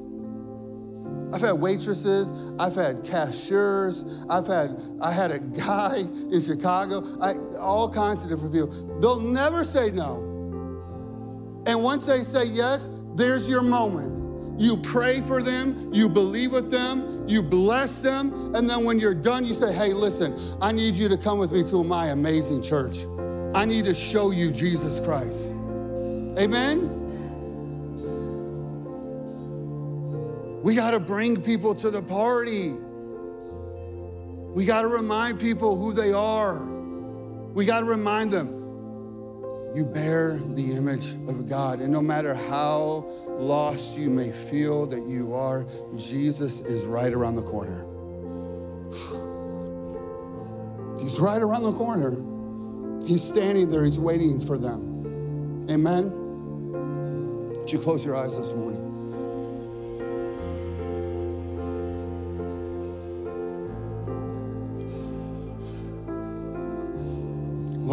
I've 1.35 1.41
had 1.41 1.55
waitresses, 1.55 2.31
I've 2.61 2.77
had 2.77 3.03
cashiers, 3.03 4.25
I've 4.31 4.47
had 4.47 4.71
I 5.03 5.11
had 5.11 5.33
a 5.33 5.41
guy 5.41 5.97
in 6.31 6.41
Chicago, 6.41 7.03
I, 7.21 7.35
all 7.59 7.93
kinds 7.93 8.23
of 8.23 8.31
different 8.31 8.55
people. 8.55 9.01
They'll 9.01 9.19
never 9.19 9.65
say 9.65 9.91
no. 9.91 10.36
And 11.67 11.83
once 11.83 12.07
they 12.07 12.23
say 12.23 12.47
yes, 12.47 12.89
there's 13.15 13.49
your 13.49 13.63
moment. 13.63 14.61
You 14.61 14.77
pray 14.79 15.21
for 15.21 15.43
them, 15.43 15.93
you 15.93 16.09
believe 16.09 16.53
with 16.53 16.71
them, 16.71 17.29
you 17.29 17.43
bless 17.43 18.01
them, 18.01 18.55
and 18.55 18.71
then 18.71 18.85
when 18.85 18.99
you're 18.99 19.15
done, 19.15 19.45
you 19.45 19.53
say, 19.53 19.73
Hey, 19.73 19.93
listen, 19.93 20.35
I 20.63 20.73
need 20.73 20.95
you 20.95 21.09
to 21.09 21.17
come 21.17 21.39
with 21.39 21.53
me 21.53 21.63
to 21.65 21.85
my 21.85 22.07
amazing 22.07 22.63
church. 22.63 23.05
I 23.55 23.65
need 23.65 23.85
to 23.85 23.95
show 23.95 24.31
you 24.31 24.51
Jesus 24.53 25.01
Christ. 25.01 25.53
Amen? 26.39 26.93
We 30.63 30.75
got 30.75 30.93
to 30.93 31.01
bring 31.01 31.43
people 31.43 31.75
to 31.77 31.91
the 31.91 32.03
party. 32.03 32.73
We 34.55 34.65
got 34.65 34.83
to 34.83 34.89
remind 34.89 35.39
people 35.39 35.77
who 35.77 35.93
they 35.93 36.13
are. 36.13 36.65
We 37.55 37.65
got 37.67 37.81
to 37.81 37.87
remind 37.87 38.33
them 38.33 38.56
you 39.77 39.85
bear 39.85 40.39
the 40.39 40.73
image 40.73 41.11
of 41.29 41.47
God. 41.47 41.81
And 41.81 41.93
no 41.93 42.01
matter 42.01 42.35
how 42.35 43.05
lost 43.29 43.99
you 43.99 44.09
may 44.09 44.33
feel 44.33 44.87
that 44.87 45.07
you 45.07 45.35
are, 45.35 45.67
Jesus 45.97 46.61
is 46.61 46.87
right 46.87 47.13
around 47.13 47.37
the 47.37 47.43
corner. 47.43 47.85
He's 50.99 51.21
right 51.21 51.43
around 51.43 51.65
the 51.65 51.75
corner. 51.75 52.17
He's 53.07 53.23
standing 53.23 53.69
there, 53.69 53.85
he's 53.85 54.01
waiting 54.01 54.41
for 54.41 54.57
them. 54.57 55.67
Amen? 55.71 56.11
Would 57.51 57.71
you 57.71 57.79
close 57.79 58.05
your 58.05 58.17
eyes 58.17 58.37
this 58.37 58.51
morning? 58.53 58.76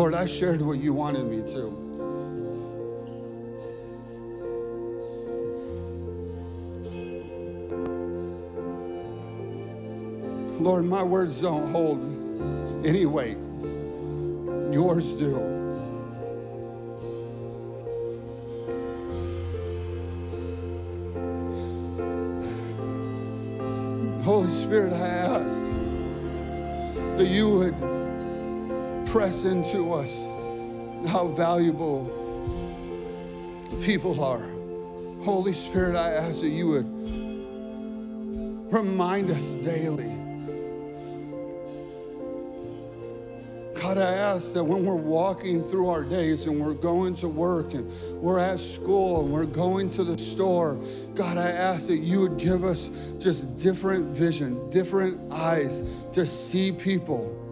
Lord, 0.04 0.16
I 0.16 0.26
shared 0.26 0.62
what 0.62 0.80
you 0.80 0.91
wanted 0.91 1.24
me 1.28 1.41
to. 1.54 1.62
Lord, 10.62 10.84
my 10.84 11.04
words 11.04 11.41
don't 11.41 11.72
hold 11.72 12.01
any 12.86 13.06
weight. 13.06 13.38
Yours 14.74 15.14
do. 15.14 15.36
Holy 24.22 24.49
Spirit, 24.49 24.91
I 24.91 25.08
ask 25.08 25.72
that 27.16 27.28
you 27.30 27.49
would 27.49 27.93
press 29.14 29.45
into 29.45 29.93
us 29.93 30.34
how 31.11 31.28
valuable 31.28 32.03
people 33.86 34.24
are. 34.24 34.41
Holy 35.24 35.53
Spirit, 35.53 35.95
I 35.95 36.14
ask 36.14 36.41
that 36.41 36.49
you 36.49 36.68
would 36.70 36.88
remind 38.74 39.30
us 39.30 39.51
daily. 39.51 40.09
God, 43.80 43.99
I 43.99 44.14
ask 44.14 44.55
that 44.55 44.64
when 44.64 44.84
we're 44.84 44.95
walking 44.95 45.61
through 45.61 45.89
our 45.89 46.03
days 46.03 46.47
and 46.47 46.59
we're 46.59 46.74
going 46.74 47.14
to 47.18 47.28
work 47.28 47.76
and 47.76 47.88
we're 48.20 48.39
at 48.39 48.59
school 48.59 49.24
and 49.24 49.32
we're 49.32 49.45
going 49.45 49.91
to 49.91 50.03
the 50.03 50.18
store, 50.18 50.80
God, 51.14 51.38
I 51.38 51.51
ask 51.51 51.88
that 51.88 51.97
you 51.97 52.22
would 52.22 52.39
give 52.39 52.64
us 52.64 53.11
just 53.20 53.59
different 53.59 54.05
vision, 54.18 54.72
different 54.72 55.32
eyes 55.32 56.01
to 56.14 56.26
see 56.26 56.72
people 56.72 57.43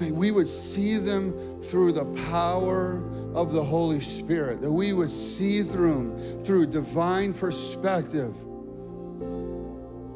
May 0.00 0.12
we 0.12 0.30
would 0.30 0.48
see 0.48 0.96
them 0.98 1.60
through 1.62 1.92
the 1.92 2.06
power 2.30 3.02
of 3.34 3.52
the 3.52 3.62
Holy 3.62 4.00
Spirit, 4.00 4.62
that 4.62 4.72
we 4.72 4.92
would 4.92 5.10
see 5.10 5.62
through 5.62 6.14
them 6.16 6.38
through 6.40 6.66
divine 6.66 7.32
perspective. 7.34 8.34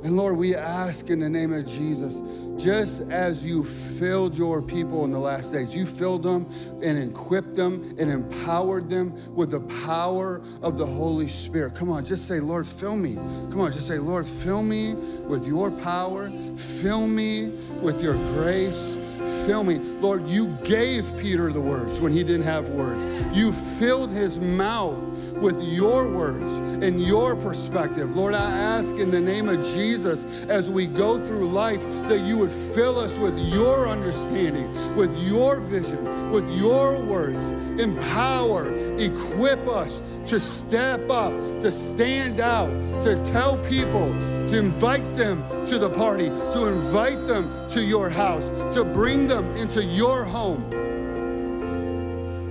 And 0.05 0.16
Lord, 0.16 0.37
we 0.37 0.55
ask 0.55 1.11
in 1.11 1.18
the 1.18 1.29
name 1.29 1.53
of 1.53 1.66
Jesus, 1.66 2.22
just 2.57 3.11
as 3.11 3.45
you 3.45 3.64
filled 3.64 4.39
your 4.39 4.62
people 4.62 5.05
in 5.05 5.11
the 5.11 5.18
last 5.18 5.53
days, 5.53 5.74
you 5.74 5.85
filled 5.87 6.22
them 6.22 6.47
and 6.83 7.11
equipped 7.11 7.57
them 7.57 7.83
and 7.99 8.09
empowered 8.11 8.89
them 8.89 9.12
with 9.35 9.51
the 9.51 9.61
power 9.85 10.41
of 10.62 10.79
the 10.79 10.87
Holy 10.87 11.26
Spirit. 11.26 11.74
Come 11.74 11.91
on, 11.91 12.05
just 12.05 12.29
say, 12.29 12.39
Lord, 12.39 12.66
fill 12.66 12.97
me. 12.97 13.16
Come 13.51 13.61
on, 13.61 13.72
just 13.72 13.89
say, 13.89 13.99
Lord, 13.99 14.26
fill 14.26 14.62
me 14.62 14.95
with 15.26 15.47
your 15.47 15.70
power, 15.70 16.31
fill 16.57 17.07
me 17.09 17.49
with 17.83 18.01
your 18.03 18.14
grace. 18.35 18.97
Fill 19.46 19.64
me. 19.64 19.78
Lord, 20.00 20.26
you 20.26 20.56
gave 20.64 21.10
Peter 21.18 21.52
the 21.52 21.60
words 21.60 22.00
when 22.00 22.12
he 22.12 22.22
didn't 22.22 22.42
have 22.42 22.68
words. 22.70 23.06
You 23.36 23.52
filled 23.52 24.10
his 24.10 24.38
mouth 24.38 25.02
with 25.40 25.62
your 25.62 26.08
words 26.08 26.58
and 26.58 27.00
your 27.00 27.36
perspective. 27.36 28.16
Lord, 28.16 28.34
I 28.34 28.50
ask 28.50 28.96
in 28.96 29.10
the 29.10 29.20
name 29.20 29.48
of 29.48 29.56
Jesus 29.64 30.44
as 30.46 30.70
we 30.70 30.86
go 30.86 31.18
through 31.18 31.48
life 31.48 31.82
that 32.08 32.20
you 32.20 32.38
would 32.38 32.50
fill 32.50 32.98
us 32.98 33.18
with 33.18 33.38
your 33.38 33.88
understanding, 33.88 34.68
with 34.96 35.16
your 35.22 35.60
vision, 35.60 36.30
with 36.30 36.48
your 36.58 37.00
words. 37.04 37.52
Empower, 37.80 38.74
equip 38.98 39.60
us 39.68 40.00
to 40.26 40.40
step 40.40 41.08
up, 41.10 41.32
to 41.60 41.70
stand 41.70 42.40
out, 42.40 42.68
to 43.00 43.22
tell 43.24 43.56
people, 43.64 44.12
to 44.51 44.59
invite 44.59 45.14
them 45.14 45.42
to 45.66 45.78
the 45.78 45.90
party, 45.90 46.28
to 46.28 46.66
invite 46.66 47.26
them 47.26 47.51
to 47.68 47.84
your 47.84 48.09
house, 48.09 48.51
to 48.74 48.84
bring 48.84 49.28
them 49.28 49.44
into 49.57 49.84
your 49.84 50.24
home. 50.24 50.70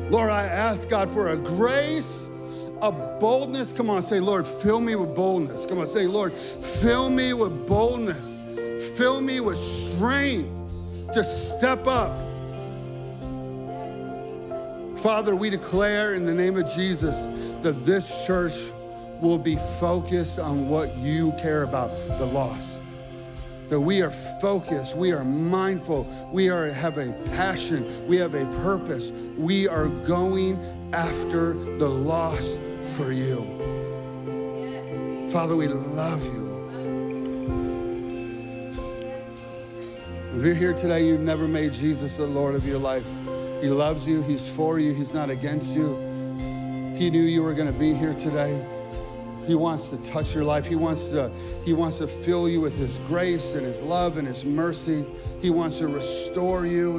Lord, 0.09 0.29
I 0.29 0.43
ask 0.43 0.89
God 0.89 1.09
for 1.09 1.29
a 1.29 1.37
grace 1.37 2.27
a 2.81 2.91
boldness. 2.91 3.71
Come 3.71 3.89
on, 3.89 4.03
say, 4.03 4.19
Lord, 4.19 4.45
fill 4.45 4.79
me 4.79 4.95
with 4.95 5.15
boldness. 5.15 5.65
Come 5.65 5.79
on, 5.79 5.87
say, 5.87 6.05
Lord, 6.05 6.33
fill 6.33 7.09
me 7.09 7.33
with 7.33 7.67
boldness. 7.67 8.39
Fill 8.97 9.21
me 9.21 9.39
with 9.39 9.57
strength 9.57 10.61
to 11.13 11.23
step 11.23 11.87
up. 11.87 12.11
Father, 14.99 15.35
we 15.35 15.49
declare 15.49 16.15
in 16.15 16.25
the 16.25 16.33
name 16.33 16.57
of 16.57 16.67
Jesus 16.71 17.27
that 17.61 17.85
this 17.85 18.25
church 18.25 18.71
will 19.21 19.37
be 19.37 19.55
focused 19.79 20.39
on 20.39 20.69
what 20.69 20.95
you 20.97 21.33
care 21.39 21.63
about 21.63 21.89
the 22.19 22.25
lost 22.25 22.81
that 23.69 23.79
we 23.79 24.01
are 24.01 24.11
focused, 24.11 24.95
we 24.95 25.11
are 25.11 25.25
mindful, 25.25 26.07
we 26.31 26.49
are 26.49 26.67
have 26.67 26.97
a 26.97 27.11
passion, 27.35 27.85
we 28.07 28.17
have 28.17 28.33
a 28.33 28.45
purpose. 28.63 29.11
We 29.37 29.67
are 29.67 29.87
going 29.87 30.57
after 30.93 31.53
the 31.53 31.87
lost 31.87 32.61
for 32.85 33.11
you. 33.11 33.43
Father, 35.29 35.55
we 35.55 35.67
love 35.67 36.23
you. 36.23 36.47
If 40.33 40.45
you're 40.45 40.55
here 40.55 40.73
today, 40.73 41.05
you've 41.05 41.21
never 41.21 41.47
made 41.47 41.73
Jesus 41.73 42.17
the 42.17 42.27
Lord 42.27 42.55
of 42.55 42.65
your 42.65 42.77
life. 42.77 43.07
He 43.61 43.69
loves 43.69 44.07
you, 44.07 44.21
He's 44.21 44.55
for 44.55 44.79
you, 44.79 44.93
He's 44.93 45.13
not 45.13 45.29
against 45.29 45.75
you. 45.75 45.95
He 46.95 47.09
knew 47.09 47.21
you 47.21 47.43
were 47.43 47.53
going 47.53 47.71
to 47.71 47.77
be 47.77 47.93
here 47.93 48.13
today. 48.13 48.65
He 49.47 49.55
wants 49.55 49.89
to 49.91 50.03
touch 50.03 50.35
your 50.35 50.43
life. 50.43 50.67
He 50.67 50.75
wants 50.75 51.09
to, 51.11 51.31
he 51.63 51.73
wants 51.73 51.99
to 51.99 52.07
fill 52.07 52.49
you 52.49 52.59
with 52.59 52.77
his 52.77 52.99
grace 53.07 53.55
and 53.55 53.65
his 53.65 53.81
love 53.81 54.17
and 54.17 54.27
his 54.27 54.43
mercy. 54.43 55.05
He 55.41 55.49
wants 55.49 55.79
to 55.79 55.87
restore 55.87 56.65
you. 56.65 56.97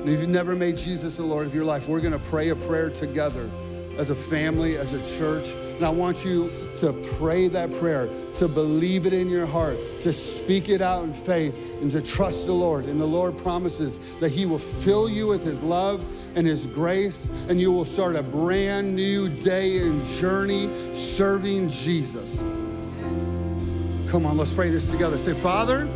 And 0.00 0.08
if 0.08 0.20
you've 0.20 0.30
never 0.30 0.54
made 0.54 0.76
Jesus 0.76 1.16
the 1.16 1.24
Lord 1.24 1.46
of 1.46 1.54
your 1.54 1.64
life, 1.64 1.88
we're 1.88 2.00
going 2.00 2.18
to 2.18 2.30
pray 2.30 2.50
a 2.50 2.56
prayer 2.56 2.88
together 2.88 3.50
as 3.98 4.10
a 4.10 4.14
family, 4.14 4.76
as 4.76 4.92
a 4.92 5.18
church. 5.18 5.54
And 5.78 5.86
I 5.86 5.90
want 5.90 6.24
you 6.24 6.50
to 6.78 6.92
pray 7.18 7.46
that 7.46 7.72
prayer, 7.74 8.08
to 8.34 8.48
believe 8.48 9.06
it 9.06 9.12
in 9.12 9.28
your 9.28 9.46
heart, 9.46 9.76
to 10.00 10.12
speak 10.12 10.68
it 10.68 10.82
out 10.82 11.04
in 11.04 11.12
faith, 11.12 11.80
and 11.80 11.92
to 11.92 12.02
trust 12.02 12.46
the 12.46 12.52
Lord. 12.52 12.86
And 12.86 13.00
the 13.00 13.06
Lord 13.06 13.38
promises 13.38 14.18
that 14.18 14.32
He 14.32 14.44
will 14.44 14.58
fill 14.58 15.08
you 15.08 15.28
with 15.28 15.44
His 15.44 15.62
love 15.62 16.04
and 16.36 16.44
His 16.44 16.66
grace, 16.66 17.30
and 17.48 17.60
you 17.60 17.70
will 17.70 17.84
start 17.84 18.16
a 18.16 18.24
brand 18.24 18.96
new 18.96 19.28
day 19.28 19.78
and 19.78 20.02
journey 20.02 20.68
serving 20.92 21.68
Jesus. 21.68 22.38
Come 24.10 24.26
on, 24.26 24.36
let's 24.36 24.52
pray 24.52 24.70
this 24.70 24.90
together. 24.90 25.16
Say, 25.16 25.34
Father, 25.34 25.88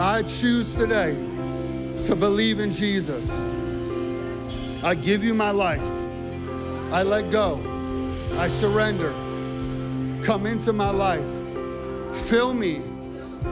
I 0.00 0.22
choose 0.22 0.76
today 0.76 1.14
to 2.02 2.16
believe 2.16 2.58
in 2.58 2.72
Jesus. 2.72 3.30
I 4.82 4.96
give 4.96 5.22
you 5.22 5.34
my 5.34 5.52
life. 5.52 5.88
I 6.92 7.04
let 7.04 7.30
go. 7.30 7.73
I 8.38 8.48
surrender. 8.48 9.12
Come 10.24 10.46
into 10.46 10.72
my 10.72 10.90
life. 10.90 11.30
Fill 12.12 12.52
me 12.52 12.80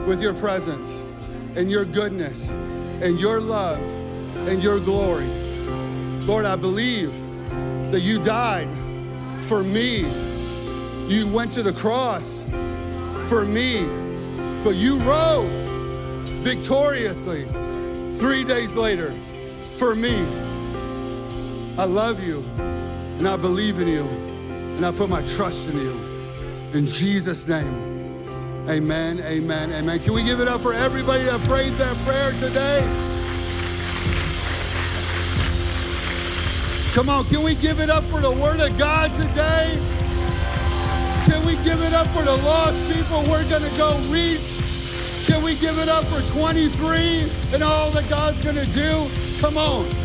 with 0.05 0.21
your 0.21 0.33
presence 0.33 1.03
and 1.55 1.69
your 1.69 1.85
goodness 1.85 2.53
and 3.01 3.19
your 3.19 3.39
love 3.39 3.81
and 4.47 4.61
your 4.61 4.79
glory. 4.79 5.27
Lord, 6.25 6.45
I 6.45 6.55
believe 6.55 7.13
that 7.91 8.01
you 8.01 8.21
died 8.23 8.67
for 9.39 9.63
me. 9.63 9.99
You 11.07 11.31
went 11.33 11.51
to 11.53 11.63
the 11.63 11.73
cross 11.73 12.43
for 13.29 13.45
me, 13.45 13.85
but 14.63 14.75
you 14.75 14.97
rose 14.99 15.67
victoriously 16.43 17.43
three 18.17 18.43
days 18.43 18.75
later 18.75 19.11
for 19.77 19.95
me. 19.95 20.15
I 21.77 21.85
love 21.85 22.23
you 22.23 22.43
and 22.57 23.27
I 23.27 23.37
believe 23.37 23.79
in 23.79 23.87
you 23.87 24.22
and 24.75 24.85
I 24.85 24.91
put 24.91 25.09
my 25.09 25.21
trust 25.25 25.69
in 25.69 25.77
you. 25.77 25.99
In 26.73 26.85
Jesus' 26.85 27.47
name. 27.47 27.93
Amen, 28.69 29.19
amen, 29.19 29.71
amen. 29.71 29.99
Can 29.99 30.13
we 30.13 30.23
give 30.23 30.39
it 30.39 30.47
up 30.47 30.61
for 30.61 30.73
everybody 30.73 31.23
that 31.23 31.41
prayed 31.41 31.73
that 31.73 31.97
prayer 31.99 32.31
today? 32.39 32.79
Come 36.93 37.09
on, 37.09 37.25
can 37.25 37.43
we 37.43 37.55
give 37.55 37.79
it 37.79 37.89
up 37.89 38.03
for 38.05 38.21
the 38.21 38.31
Word 38.31 38.61
of 38.61 38.77
God 38.77 39.11
today? 39.13 39.77
Can 41.25 41.45
we 41.45 41.55
give 41.63 41.81
it 41.81 41.93
up 41.93 42.07
for 42.07 42.21
the 42.23 42.35
lost 42.37 42.79
people 42.93 43.23
we're 43.29 43.47
going 43.49 43.63
to 43.63 43.77
go 43.77 43.97
reach? 44.09 44.45
Can 45.25 45.43
we 45.43 45.55
give 45.55 45.79
it 45.79 45.89
up 45.89 46.05
for 46.05 46.21
23 46.33 47.29
and 47.53 47.63
all 47.63 47.91
that 47.91 48.07
God's 48.09 48.41
going 48.41 48.55
to 48.55 48.65
do? 48.67 49.07
Come 49.41 49.57
on. 49.57 50.02